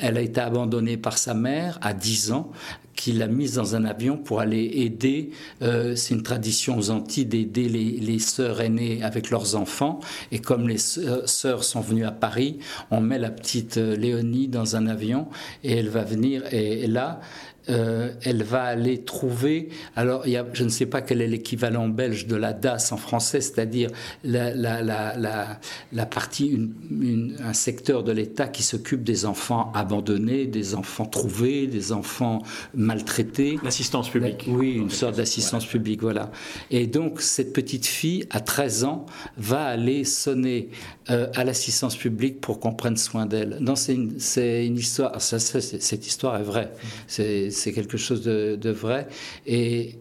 elle 0.00 0.16
a 0.16 0.20
été 0.20 0.40
abandonnée 0.40 0.96
par 0.96 1.16
sa 1.16 1.34
mère 1.34 1.78
à 1.80 1.92
10 1.92 2.32
ans 2.32 2.50
qui 2.94 3.12
l'a 3.12 3.26
mise 3.26 3.54
dans 3.54 3.74
un 3.74 3.84
avion 3.84 4.16
pour 4.16 4.40
aller 4.40 4.70
aider, 4.74 5.30
euh, 5.62 5.96
c'est 5.96 6.14
une 6.14 6.22
tradition 6.22 6.76
aux 6.76 6.90
Antilles 6.90 7.24
d'aider 7.24 7.68
les, 7.68 8.18
sœurs 8.18 8.60
aînées 8.60 9.02
avec 9.02 9.30
leurs 9.30 9.56
enfants. 9.56 10.00
Et 10.30 10.38
comme 10.38 10.68
les 10.68 10.78
sœurs 10.78 11.64
sont 11.64 11.80
venues 11.80 12.04
à 12.04 12.12
Paris, 12.12 12.58
on 12.90 13.00
met 13.00 13.18
la 13.18 13.30
petite 13.30 13.78
euh, 13.78 13.96
Léonie 13.96 14.48
dans 14.48 14.76
un 14.76 14.86
avion 14.86 15.28
et 15.64 15.72
elle 15.76 15.88
va 15.88 16.04
venir. 16.04 16.42
Et, 16.52 16.86
là, 16.86 17.20
euh, 17.68 18.12
elle 18.22 18.42
va 18.42 18.64
aller 18.64 19.04
trouver, 19.04 19.68
alors 19.94 20.26
il 20.26 20.32
y 20.32 20.36
a, 20.36 20.44
je 20.52 20.64
ne 20.64 20.68
sais 20.68 20.86
pas 20.86 21.00
quel 21.00 21.20
est 21.22 21.28
l'équivalent 21.28 21.88
belge 21.88 22.26
de 22.26 22.34
la 22.34 22.52
DAS 22.52 22.90
en 22.90 22.96
français, 22.96 23.40
c'est-à-dire 23.40 23.90
la, 24.24 24.52
la, 24.52 24.82
la, 24.82 25.60
la, 25.92 26.06
partie, 26.06 26.48
une, 26.48 27.36
un 27.44 27.52
secteur 27.52 28.02
de 28.02 28.10
l'État 28.10 28.48
qui 28.48 28.62
s'occupe 28.62 29.04
des 29.04 29.26
enfants 29.26 29.70
abandonnés, 29.74 30.46
des 30.46 30.74
enfants 30.74 31.06
trouvés, 31.06 31.68
des 31.68 31.92
enfants 31.92 32.42
maltraités. 32.74 33.58
L'assistance 33.62 34.10
publique. 34.10 34.44
Oui, 34.48 34.74
une 34.74 34.90
sorte 34.90 35.16
d'assistance 35.16 35.64
publique, 35.64 36.02
voilà. 36.02 36.32
Et 36.70 36.86
donc 36.88 37.20
cette 37.20 37.52
petite 37.52 37.86
fille, 37.86 38.26
à 38.30 38.40
13 38.40 38.84
ans, 38.84 39.06
va 39.36 39.64
aller 39.64 40.04
sonner 40.04 40.70
euh, 41.10 41.28
à 41.34 41.44
l'assistance 41.44 41.96
publique 41.96 42.40
pour 42.40 42.58
qu'on 42.58 42.74
prenne 42.74 42.96
soin 42.96 43.26
d'elle. 43.26 43.60
C'est 43.76 43.94
une, 43.94 44.18
une, 44.36 44.76
histoire, 44.76 45.20
ça, 45.20 45.38
cette 45.38 46.06
histoire 46.06 46.36
est 46.36 46.42
vraie. 46.42 46.72
C'est 47.06 47.51
c'est 47.52 47.72
quelque 47.72 47.96
chose 47.96 48.22
de, 48.22 48.70
vrai. 48.70 49.06
Et 49.46 49.96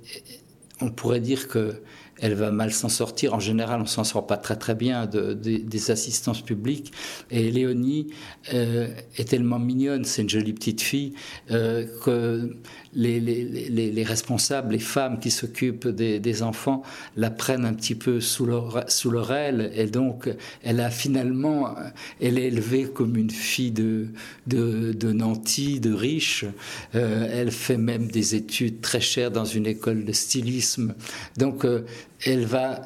on 0.81 0.89
pourrait 0.89 1.19
dire 1.19 1.47
que 1.47 1.81
elle 2.21 2.35
va 2.35 2.51
mal 2.51 2.71
s'en 2.71 2.87
sortir. 2.87 3.33
En 3.33 3.39
général, 3.39 3.81
on 3.81 3.85
s'en 3.85 4.03
sort 4.03 4.27
pas 4.27 4.37
très 4.37 4.55
très 4.55 4.75
bien 4.75 5.07
de, 5.07 5.33
des 5.33 5.91
assistances 5.91 6.41
publiques. 6.41 6.93
Et 7.31 7.51
Léonie 7.51 8.07
euh, 8.53 8.87
est 9.17 9.29
tellement 9.29 9.59
mignonne, 9.59 10.05
c'est 10.05 10.21
une 10.21 10.29
jolie 10.29 10.53
petite 10.53 10.81
fille, 10.81 11.13
euh, 11.49 11.87
que 12.03 12.55
les, 12.93 13.19
les, 13.19 13.91
les, 13.91 14.03
responsables, 14.03 14.73
les 14.73 14.79
femmes 14.79 15.19
qui 15.19 15.31
s'occupent 15.31 15.87
des, 15.87 16.43
enfants, 16.43 16.83
la 17.15 17.31
prennent 17.31 17.65
un 17.65 17.73
petit 17.73 17.95
peu 17.95 18.19
sous 18.19 18.45
leur, 18.45 18.83
sous 18.87 19.09
leur 19.09 19.31
aile. 19.31 19.71
Et 19.75 19.87
donc, 19.87 20.29
elle 20.63 20.79
a 20.79 20.89
finalement, 20.89 21.75
elle 22.21 22.37
est 22.37 22.47
élevée 22.47 22.83
comme 22.83 23.17
une 23.17 23.31
fille 23.31 23.71
de, 23.71 24.07
de, 24.45 24.91
de 24.91 25.11
nantis, 25.11 25.79
de 25.79 25.93
riche. 25.93 26.45
Euh, 26.93 27.27
elle 27.31 27.51
fait 27.51 27.77
même 27.77 28.07
des 28.07 28.35
études 28.35 28.81
très 28.81 29.01
chères 29.01 29.31
dans 29.31 29.45
une 29.45 29.65
école 29.65 30.05
de 30.05 30.11
stylisme. 30.11 30.70
Donc, 31.38 31.65
euh, 31.65 31.86
elle 32.25 32.45
va... 32.45 32.81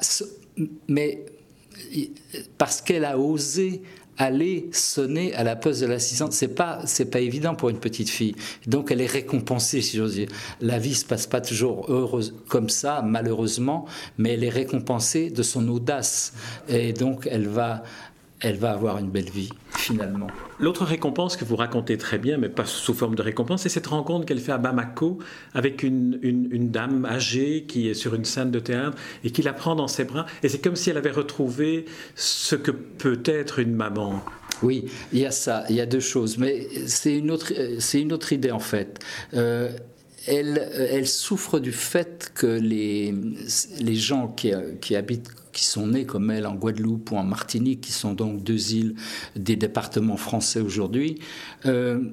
Mais 0.88 1.24
parce 2.58 2.80
qu'elle 2.80 3.04
a 3.04 3.18
osé 3.18 3.82
aller 4.18 4.68
sonner 4.72 5.34
à 5.34 5.44
la 5.44 5.56
poste 5.56 5.80
de 5.80 5.86
l'assistante, 5.86 6.32
c'est 6.32 6.48
pas 6.48 6.80
c'est 6.86 7.10
pas 7.10 7.20
évident 7.20 7.54
pour 7.54 7.68
une 7.68 7.78
petite 7.78 8.08
fille. 8.08 8.34
Donc 8.66 8.90
elle 8.90 9.00
est 9.00 9.06
récompensée, 9.06 9.82
si 9.82 9.96
j'ose 9.96 10.14
dire. 10.14 10.28
La 10.60 10.78
vie 10.78 10.94
se 10.94 11.04
passe 11.04 11.26
pas 11.26 11.40
toujours 11.40 11.90
heureuse 11.90 12.34
comme 12.48 12.68
ça, 12.68 13.02
malheureusement, 13.04 13.86
mais 14.18 14.32
elle 14.32 14.44
est 14.44 14.50
récompensée 14.50 15.30
de 15.30 15.42
son 15.42 15.68
audace 15.68 16.32
et 16.68 16.92
donc 16.92 17.28
elle 17.30 17.48
va 17.48 17.82
elle 18.40 18.56
va 18.56 18.72
avoir 18.72 18.98
une 18.98 19.10
belle 19.10 19.30
vie, 19.30 19.48
finalement. 19.70 20.26
L'autre 20.60 20.84
récompense 20.84 21.36
que 21.36 21.44
vous 21.44 21.56
racontez 21.56 21.96
très 21.96 22.18
bien, 22.18 22.36
mais 22.36 22.48
pas 22.48 22.66
sous 22.66 22.92
forme 22.92 23.14
de 23.14 23.22
récompense, 23.22 23.62
c'est 23.62 23.68
cette 23.68 23.86
rencontre 23.86 24.26
qu'elle 24.26 24.40
fait 24.40 24.52
à 24.52 24.58
Bamako 24.58 25.18
avec 25.54 25.82
une, 25.82 26.18
une, 26.22 26.70
dame 26.70 27.06
âgée 27.06 27.64
qui 27.66 27.88
est 27.88 27.94
sur 27.94 28.14
une 28.14 28.24
scène 28.24 28.50
de 28.50 28.58
théâtre 28.58 28.98
et 29.24 29.30
qui 29.30 29.42
la 29.42 29.52
prend 29.52 29.74
dans 29.74 29.88
ses 29.88 30.04
bras. 30.04 30.26
Et 30.42 30.48
c'est 30.48 30.62
comme 30.62 30.76
si 30.76 30.90
elle 30.90 30.98
avait 30.98 31.10
retrouvé 31.10 31.86
ce 32.14 32.56
que 32.56 32.70
peut 32.70 33.22
être 33.24 33.58
une 33.58 33.74
maman. 33.74 34.22
Oui, 34.62 34.86
il 35.12 35.20
y 35.20 35.26
a 35.26 35.30
ça, 35.30 35.64
il 35.70 35.76
y 35.76 35.80
a 35.80 35.86
deux 35.86 36.00
choses, 36.00 36.38
mais 36.38 36.66
c'est 36.86 37.16
une 37.16 37.30
autre, 37.30 37.52
c'est 37.78 38.00
une 38.00 38.12
autre 38.12 38.32
idée 38.32 38.50
en 38.50 38.58
fait. 38.58 38.98
Euh, 39.34 39.70
elle, 40.26 40.70
elle 40.74 41.06
souffre 41.06 41.58
du 41.58 41.72
fait 41.72 42.32
que 42.34 42.46
les, 42.46 43.14
les 43.80 43.94
gens 43.94 44.28
qui, 44.28 44.52
qui 44.80 44.96
habitent 44.96 45.30
qui 45.56 45.64
sont 45.64 45.86
nés 45.86 46.04
comme 46.04 46.30
elle 46.30 46.46
en 46.46 46.54
Guadeloupe 46.54 47.12
ou 47.12 47.16
en 47.16 47.24
Martinique, 47.24 47.80
qui 47.80 47.92
sont 47.92 48.12
donc 48.12 48.44
deux 48.44 48.74
îles 48.74 48.94
des 49.36 49.56
départements 49.56 50.18
français 50.18 50.60
aujourd'hui, 50.60 51.18
euh, 51.64 52.10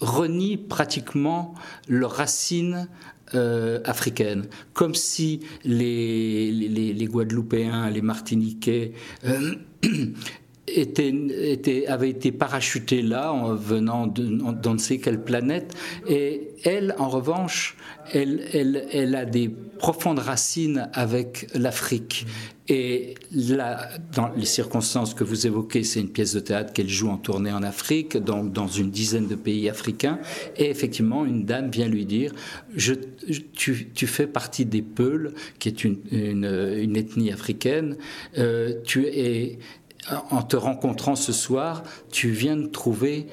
renient 0.00 0.56
pratiquement 0.56 1.54
leurs 1.88 2.12
racines 2.12 2.88
euh, 3.34 3.80
africaines, 3.84 4.46
comme 4.72 4.94
si 4.94 5.40
les, 5.64 6.52
les, 6.52 7.06
Guadeloupéens, 7.06 7.90
les 7.90 8.02
Martiniquais 8.02 8.92
euh, 9.24 9.56
était, 10.66 11.86
avait 11.86 12.10
été 12.10 12.32
parachuté 12.32 13.02
là 13.02 13.32
en 13.32 13.54
venant 13.54 14.06
d'on 14.06 14.74
ne 14.74 14.78
sait 14.78 14.98
quelle 14.98 15.22
planète. 15.22 15.74
Et 16.08 16.48
elle, 16.64 16.94
en 16.98 17.08
revanche, 17.08 17.76
elle, 18.12 18.42
elle, 18.52 18.86
elle 18.92 19.14
a 19.14 19.24
des 19.24 19.48
profondes 19.48 20.18
racines 20.18 20.88
avec 20.92 21.48
l'Afrique. 21.54 22.26
Et 22.66 23.14
là, 23.30 23.90
dans 24.14 24.30
les 24.34 24.46
circonstances 24.46 25.12
que 25.12 25.22
vous 25.22 25.46
évoquez, 25.46 25.84
c'est 25.84 26.00
une 26.00 26.08
pièce 26.08 26.32
de 26.32 26.40
théâtre 26.40 26.72
qu'elle 26.72 26.88
joue 26.88 27.10
en 27.10 27.18
tournée 27.18 27.52
en 27.52 27.62
Afrique, 27.62 28.16
donc 28.16 28.52
dans 28.52 28.68
une 28.68 28.90
dizaine 28.90 29.26
de 29.26 29.34
pays 29.34 29.68
africains. 29.68 30.18
Et 30.56 30.70
effectivement, 30.70 31.26
une 31.26 31.44
dame 31.44 31.70
vient 31.70 31.88
lui 31.88 32.06
dire 32.06 32.32
tu, 33.54 33.90
tu, 33.92 34.06
fais 34.06 34.26
partie 34.26 34.64
des 34.64 34.80
Peuls, 34.80 35.34
qui 35.58 35.68
est 35.68 35.84
une, 35.84 35.98
une, 36.10 36.96
ethnie 36.96 37.30
africaine. 37.30 37.96
Euh, 38.38 38.80
tu 38.82 39.04
es 39.08 39.58
en 40.30 40.42
te 40.42 40.56
rencontrant 40.56 41.16
ce 41.16 41.32
soir, 41.32 41.82
tu 42.10 42.30
viens 42.30 42.56
de 42.56 42.66
trouver 42.66 43.26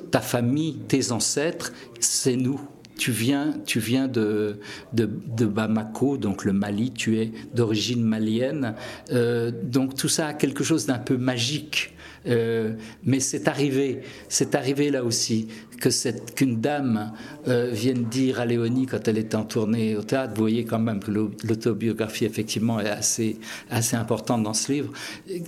ta 0.00 0.20
famille, 0.20 0.78
tes 0.88 1.12
ancêtres, 1.12 1.72
c'est 2.00 2.36
nous. 2.36 2.60
Tu 2.96 3.10
viens, 3.10 3.54
tu 3.66 3.80
viens 3.80 4.06
de, 4.06 4.60
Bamako, 4.92 6.16
donc 6.16 6.44
le 6.44 6.52
Mali, 6.52 6.92
tu 6.92 7.18
es 7.18 7.32
d'origine 7.52 8.02
malienne. 8.02 8.74
Euh, 9.10 9.50
donc 9.50 9.96
tout 9.96 10.08
ça 10.08 10.28
a 10.28 10.32
quelque 10.32 10.62
chose 10.62 10.86
d'un 10.86 10.98
peu 10.98 11.16
magique. 11.16 11.94
Euh, 12.26 12.74
mais 13.02 13.20
c'est 13.20 13.48
arrivé, 13.48 14.02
c'est 14.28 14.54
arrivé 14.54 14.90
là 14.90 15.04
aussi 15.04 15.48
que 15.80 15.90
cette 15.90 16.34
qu'une 16.34 16.60
dame 16.60 17.12
euh, 17.48 17.70
vienne 17.72 18.04
dire 18.04 18.40
à 18.40 18.46
Léonie 18.46 18.86
quand 18.86 19.06
elle 19.08 19.18
est 19.18 19.34
en 19.34 19.44
tournée 19.44 19.96
au 19.96 20.02
théâtre. 20.02 20.32
Vous 20.34 20.42
voyez 20.42 20.64
quand 20.64 20.78
même 20.78 21.00
que 21.00 21.10
l'autobiographie 21.10 22.24
effectivement 22.24 22.80
est 22.80 22.88
assez 22.88 23.38
assez 23.70 23.96
importante 23.96 24.42
dans 24.42 24.54
ce 24.54 24.72
livre. 24.72 24.92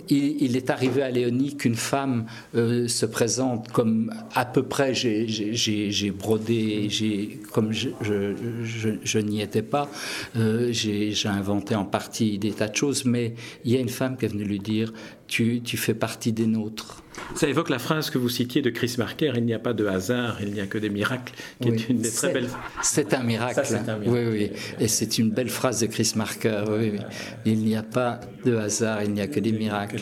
Il, 0.09 0.57
est 0.57 0.71
arrivé 0.71 1.03
à 1.03 1.11
Léonie 1.11 1.57
qu'une 1.57 1.75
femme 1.75 2.27
euh, 2.55 2.89
se 2.89 3.07
présente 3.07 3.69
comme 3.73 4.13
à 4.35 4.45
peu 4.45 4.63
près 4.63 4.95
j'ai 4.95 6.11
brodé, 6.11 6.89
j'ai 6.89 7.41
comme 7.53 7.73
je, 7.73 9.19
n'y 9.19 9.43
étais 9.43 9.63
pas, 9.63 9.89
j'ai 10.35 11.15
inventé 11.27 11.75
en 11.75 11.85
partie 11.85 12.39
des 12.39 12.53
tas 12.53 12.69
de 12.69 12.77
choses, 12.77 13.05
mais 13.05 13.35
il 13.65 13.73
y 13.73 13.77
a 13.77 13.81
une 13.81 13.89
femme 13.89 14.17
qui 14.17 14.25
est 14.27 14.29
venue 14.29 14.45
lui 14.45 14.59
dire 14.59 14.93
tu, 15.27 15.61
tu 15.63 15.77
fais 15.77 15.95
partie 15.95 16.33
des 16.33 16.47
nôtres. 16.47 17.03
Ça 17.35 17.49
évoque 17.49 17.71
la 17.71 17.79
phrase 17.79 18.11
que 18.11 18.19
vous 18.19 18.29
citiez 18.29 18.63
de 18.63 18.71
Chris 18.71 18.95
Marker 18.99 19.33
il 19.37 19.45
n'y 19.45 19.55
a 19.55 19.59
pas 19.59 19.73
de 19.73 19.87
hasard, 19.87 20.39
il 20.41 20.53
n'y 20.53 20.61
a 20.61 20.67
que 20.67 20.79
des 20.79 20.89
miracles, 20.89 21.33
qui 21.61 21.69
est 21.69 21.89
une 21.89 21.99
des 21.99 22.11
très 22.11 22.33
belles. 22.33 22.49
C'est 22.83 23.15
un 23.15 23.23
miracle. 23.23 23.61
un 23.61 23.99
miracle. 23.99 24.09
Oui, 24.09 24.21
oui. 24.31 24.51
Et 24.81 24.89
c'est 24.89 25.19
une 25.19 25.31
belle 25.31 25.49
phrase 25.49 25.81
de 25.81 25.87
Chris 25.87 26.13
Marker. 26.17 26.65
Oui, 26.69 26.93
oui. 26.93 27.01
Il 27.45 27.59
n'y 27.59 27.77
a 27.77 27.83
pas 27.83 28.21
de 28.45 28.57
hasard, 28.57 29.03
il 29.03 29.13
n'y 29.13 29.21
a 29.21 29.27
que 29.27 29.41
des 29.41 29.53
miracles. 29.53 29.97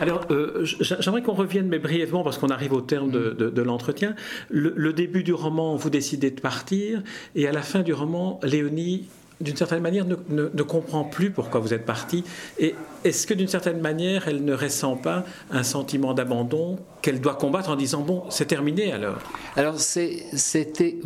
Alors, 0.00 0.26
euh, 0.30 0.64
j'aimerais 0.80 1.22
qu'on 1.22 1.34
revienne, 1.34 1.68
mais 1.68 1.78
brièvement, 1.78 2.22
parce 2.22 2.38
qu'on 2.38 2.48
arrive 2.48 2.72
au 2.72 2.80
terme 2.80 3.10
de, 3.10 3.30
de, 3.30 3.62
l'entretien. 3.62 4.14
Le, 4.50 4.72
le 4.76 4.92
début 4.92 5.22
du 5.22 5.32
roman, 5.32 5.76
vous 5.76 5.90
décidez 5.90 6.30
de 6.30 6.40
partir, 6.40 7.02
et 7.34 7.46
à 7.46 7.52
la 7.52 7.62
fin 7.62 7.80
du 7.80 7.92
roman, 7.92 8.40
Léonie 8.42 9.08
d'une 9.40 9.56
certaine 9.56 9.82
manière, 9.82 10.04
ne, 10.04 10.16
ne, 10.28 10.62
comprend 10.62 11.04
plus 11.04 11.30
pourquoi 11.30 11.60
vous 11.60 11.74
êtes 11.74 11.84
parti. 11.84 12.24
Et 12.58 12.74
est-ce 13.02 13.26
que 13.26 13.34
d'une 13.34 13.48
certaine 13.48 13.80
manière, 13.80 14.28
elle 14.28 14.44
ne 14.44 14.54
ressent 14.54 14.96
pas 14.96 15.24
un 15.50 15.62
sentiment 15.62 16.14
d'abandon 16.14 16.78
qu'elle 17.02 17.20
doit 17.20 17.34
combattre 17.34 17.70
en 17.70 17.76
disant 17.76 18.00
bon, 18.02 18.24
c'est 18.30 18.46
terminé 18.46 18.92
alors? 18.92 19.18
Alors 19.56 19.78
c'était 19.78 20.98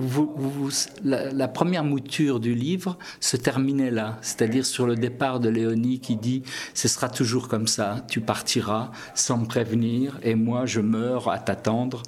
la, 1.05 1.33
la, 1.33 1.49
première 1.49 1.85
mouture 1.85 2.39
du 2.39 2.55
livre 2.55 2.99
se 3.21 3.37
terminait 3.37 3.91
là, 3.91 4.19
c'est-à-dire 4.21 4.67
sur 4.67 4.87
le 4.87 4.95
départ 4.95 5.41
de 5.41 5.49
Léonie 5.49 5.99
qui 5.99 6.17
dit 6.17 6.43
ce 6.75 6.87
sera 6.87 7.09
toujours 7.09 7.49
comme 7.49 7.67
ça, 7.67 8.05
tu 8.09 8.21
partiras 8.21 8.91
sans 9.15 9.39
me 9.39 9.47
prévenir 9.47 10.19
et 10.23 10.35
moi 10.35 10.67
je 10.67 10.81
meurs 10.81 11.31
à 11.31 11.39
t'attendre. 11.39 12.03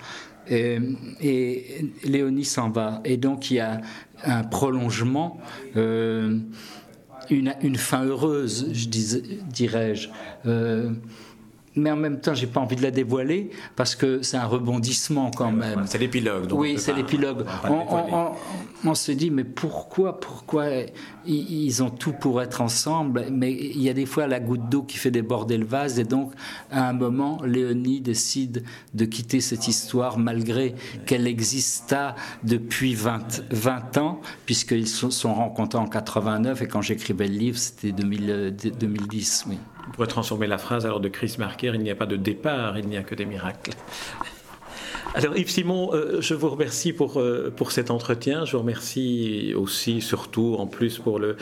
Et, 0.50 0.78
et 1.20 1.86
Léonie 2.04 2.44
s'en 2.44 2.70
va. 2.70 3.00
Et 3.04 3.16
donc 3.16 3.50
il 3.50 3.54
y 3.54 3.60
a 3.60 3.80
un 4.24 4.42
prolongement, 4.42 5.40
euh, 5.76 6.38
une, 7.30 7.54
une, 7.62 7.76
fin 7.76 8.04
heureuse, 8.04 8.68
je 8.72 8.88
dirais-je. 8.88 10.08
Euh, 10.46 10.90
mais 11.76 11.90
en 11.90 11.96
même 11.96 12.20
temps, 12.20 12.35
j'ai 12.35 12.48
pas 12.48 12.61
envie 12.61 12.74
de 12.74 12.83
la 12.83 12.90
dévoiler 12.90 13.50
parce 13.76 13.94
que 13.94 14.22
c'est 14.22 14.37
un 14.37 14.46
rebondissement 14.46 15.30
quand 15.30 15.52
même. 15.52 15.85
C'est 15.87 15.98
l'épilogue. 15.98 16.52
Oui, 16.52 16.78
c'est 16.78 16.92
l'épilogue. 16.92 17.44
On, 17.68 18.33
on, 18.85 18.94
se 18.94 19.12
dit, 19.12 19.30
mais 19.30 19.44
pourquoi, 19.44 20.18
pourquoi 20.18 20.66
ils 21.26 21.83
ont 21.83 21.90
tout 21.90 22.12
pour 22.12 22.42
être 22.42 22.61
ensemble? 22.61 23.26
Mais 23.30 23.52
il 23.52 23.80
y 23.83 23.88
a 23.88 23.92
des 23.92 24.06
fois 24.06 24.26
la 24.26 24.40
goutte 24.40 24.68
d'eau 24.68 24.83
qui 24.83 24.96
fait 24.96 25.12
déborder 25.12 25.59
le 25.59 25.64
vase, 25.64 26.00
et 26.00 26.04
donc 26.04 26.33
à 26.72 26.88
un 26.88 26.92
moment, 26.92 27.38
Léonie 27.44 28.00
décide 28.00 28.64
de 28.94 29.04
quitter 29.04 29.40
cette 29.40 29.68
histoire 29.68 30.18
malgré 30.18 30.74
qu'elle 31.06 31.26
exista 31.28 32.16
depuis 32.42 32.94
20, 32.94 33.44
20 33.50 33.98
ans, 33.98 34.20
puisqu'ils 34.44 34.88
se 34.88 35.11
sont 35.11 35.35
rencontrés 35.35 35.78
en 35.78 35.87
89 35.87 36.62
et 36.62 36.66
quand 36.66 36.83
j'écrivais 36.83 37.28
le 37.28 37.35
livre, 37.35 37.59
c'était 37.59 37.92
2010. 37.92 39.44
Oui. 39.48 39.56
On 39.90 39.92
pourrait 39.92 40.07
transformer 40.07 40.46
la 40.46 40.57
phrase 40.57 40.87
alors 40.87 41.00
de 41.00 41.09
Chris 41.09 41.35
Marker, 41.37 41.72
il 41.74 41.81
n'y 41.81 41.90
a 41.90 41.96
pas 41.96 42.07
de 42.07 42.14
départ, 42.14 42.79
il 42.79 42.87
n'y 42.87 42.96
a 42.96 43.03
que 43.03 43.16
des 43.16 43.26
miracles. 43.26 43.72
Alors 45.12 45.37
Yves 45.37 45.51
Simon, 45.51 45.90
euh, 45.92 46.20
je 46.20 46.35
vous 46.35 46.49
remercie 46.49 46.92
pour, 46.92 47.18
euh, 47.18 47.53
pour 47.55 47.73
cet 47.73 47.90
entretien. 47.90 48.44
Je 48.44 48.53
vous 48.53 48.61
remercie 48.61 49.53
aussi, 49.57 50.01
surtout, 50.01 50.55
en 50.57 50.68
plus, 50.68 50.99
pour 50.99 51.18
le, 51.18 51.37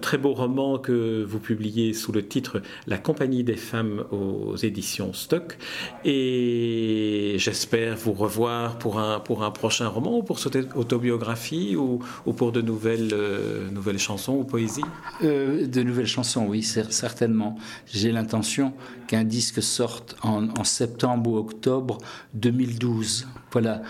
très 0.00 0.16
beau 0.16 0.32
roman 0.32 0.78
que 0.78 1.22
vous 1.22 1.40
publiez 1.40 1.92
sous 1.92 2.10
le 2.10 2.26
titre 2.26 2.62
La 2.86 2.96
compagnie 2.96 3.44
des 3.44 3.56
femmes 3.56 4.04
aux 4.10 4.56
éditions 4.56 5.12
Stock. 5.12 5.58
Et 6.06 7.34
j'espère 7.36 7.96
vous 7.96 8.14
revoir 8.14 8.78
pour 8.78 8.98
un, 8.98 9.20
pour 9.20 9.44
un 9.44 9.50
prochain 9.50 9.88
roman 9.88 10.16
ou 10.16 10.22
pour 10.22 10.38
cette 10.38 10.74
autobiographie 10.74 11.76
ou, 11.76 11.98
ou 12.24 12.32
pour 12.32 12.50
de 12.50 12.62
nouvelles, 12.62 13.10
euh, 13.12 13.70
nouvelles 13.70 13.98
chansons 13.98 14.36
ou 14.36 14.44
poésies 14.44 14.80
De 15.20 15.82
nouvelles 15.82 16.06
chansons, 16.06 16.46
oui, 16.48 16.62
certainement. 16.62 17.58
J'ai 17.92 18.10
l'intention 18.10 18.72
qu'un 19.06 19.24
disque 19.24 19.62
sorte 19.62 20.16
en, 20.22 20.48
en 20.58 20.64
septembre 20.64 21.30
ou 21.30 21.36
octobre 21.36 21.98
2020 22.32 22.69
2012. 22.78 23.26
Voilà. 23.52 23.82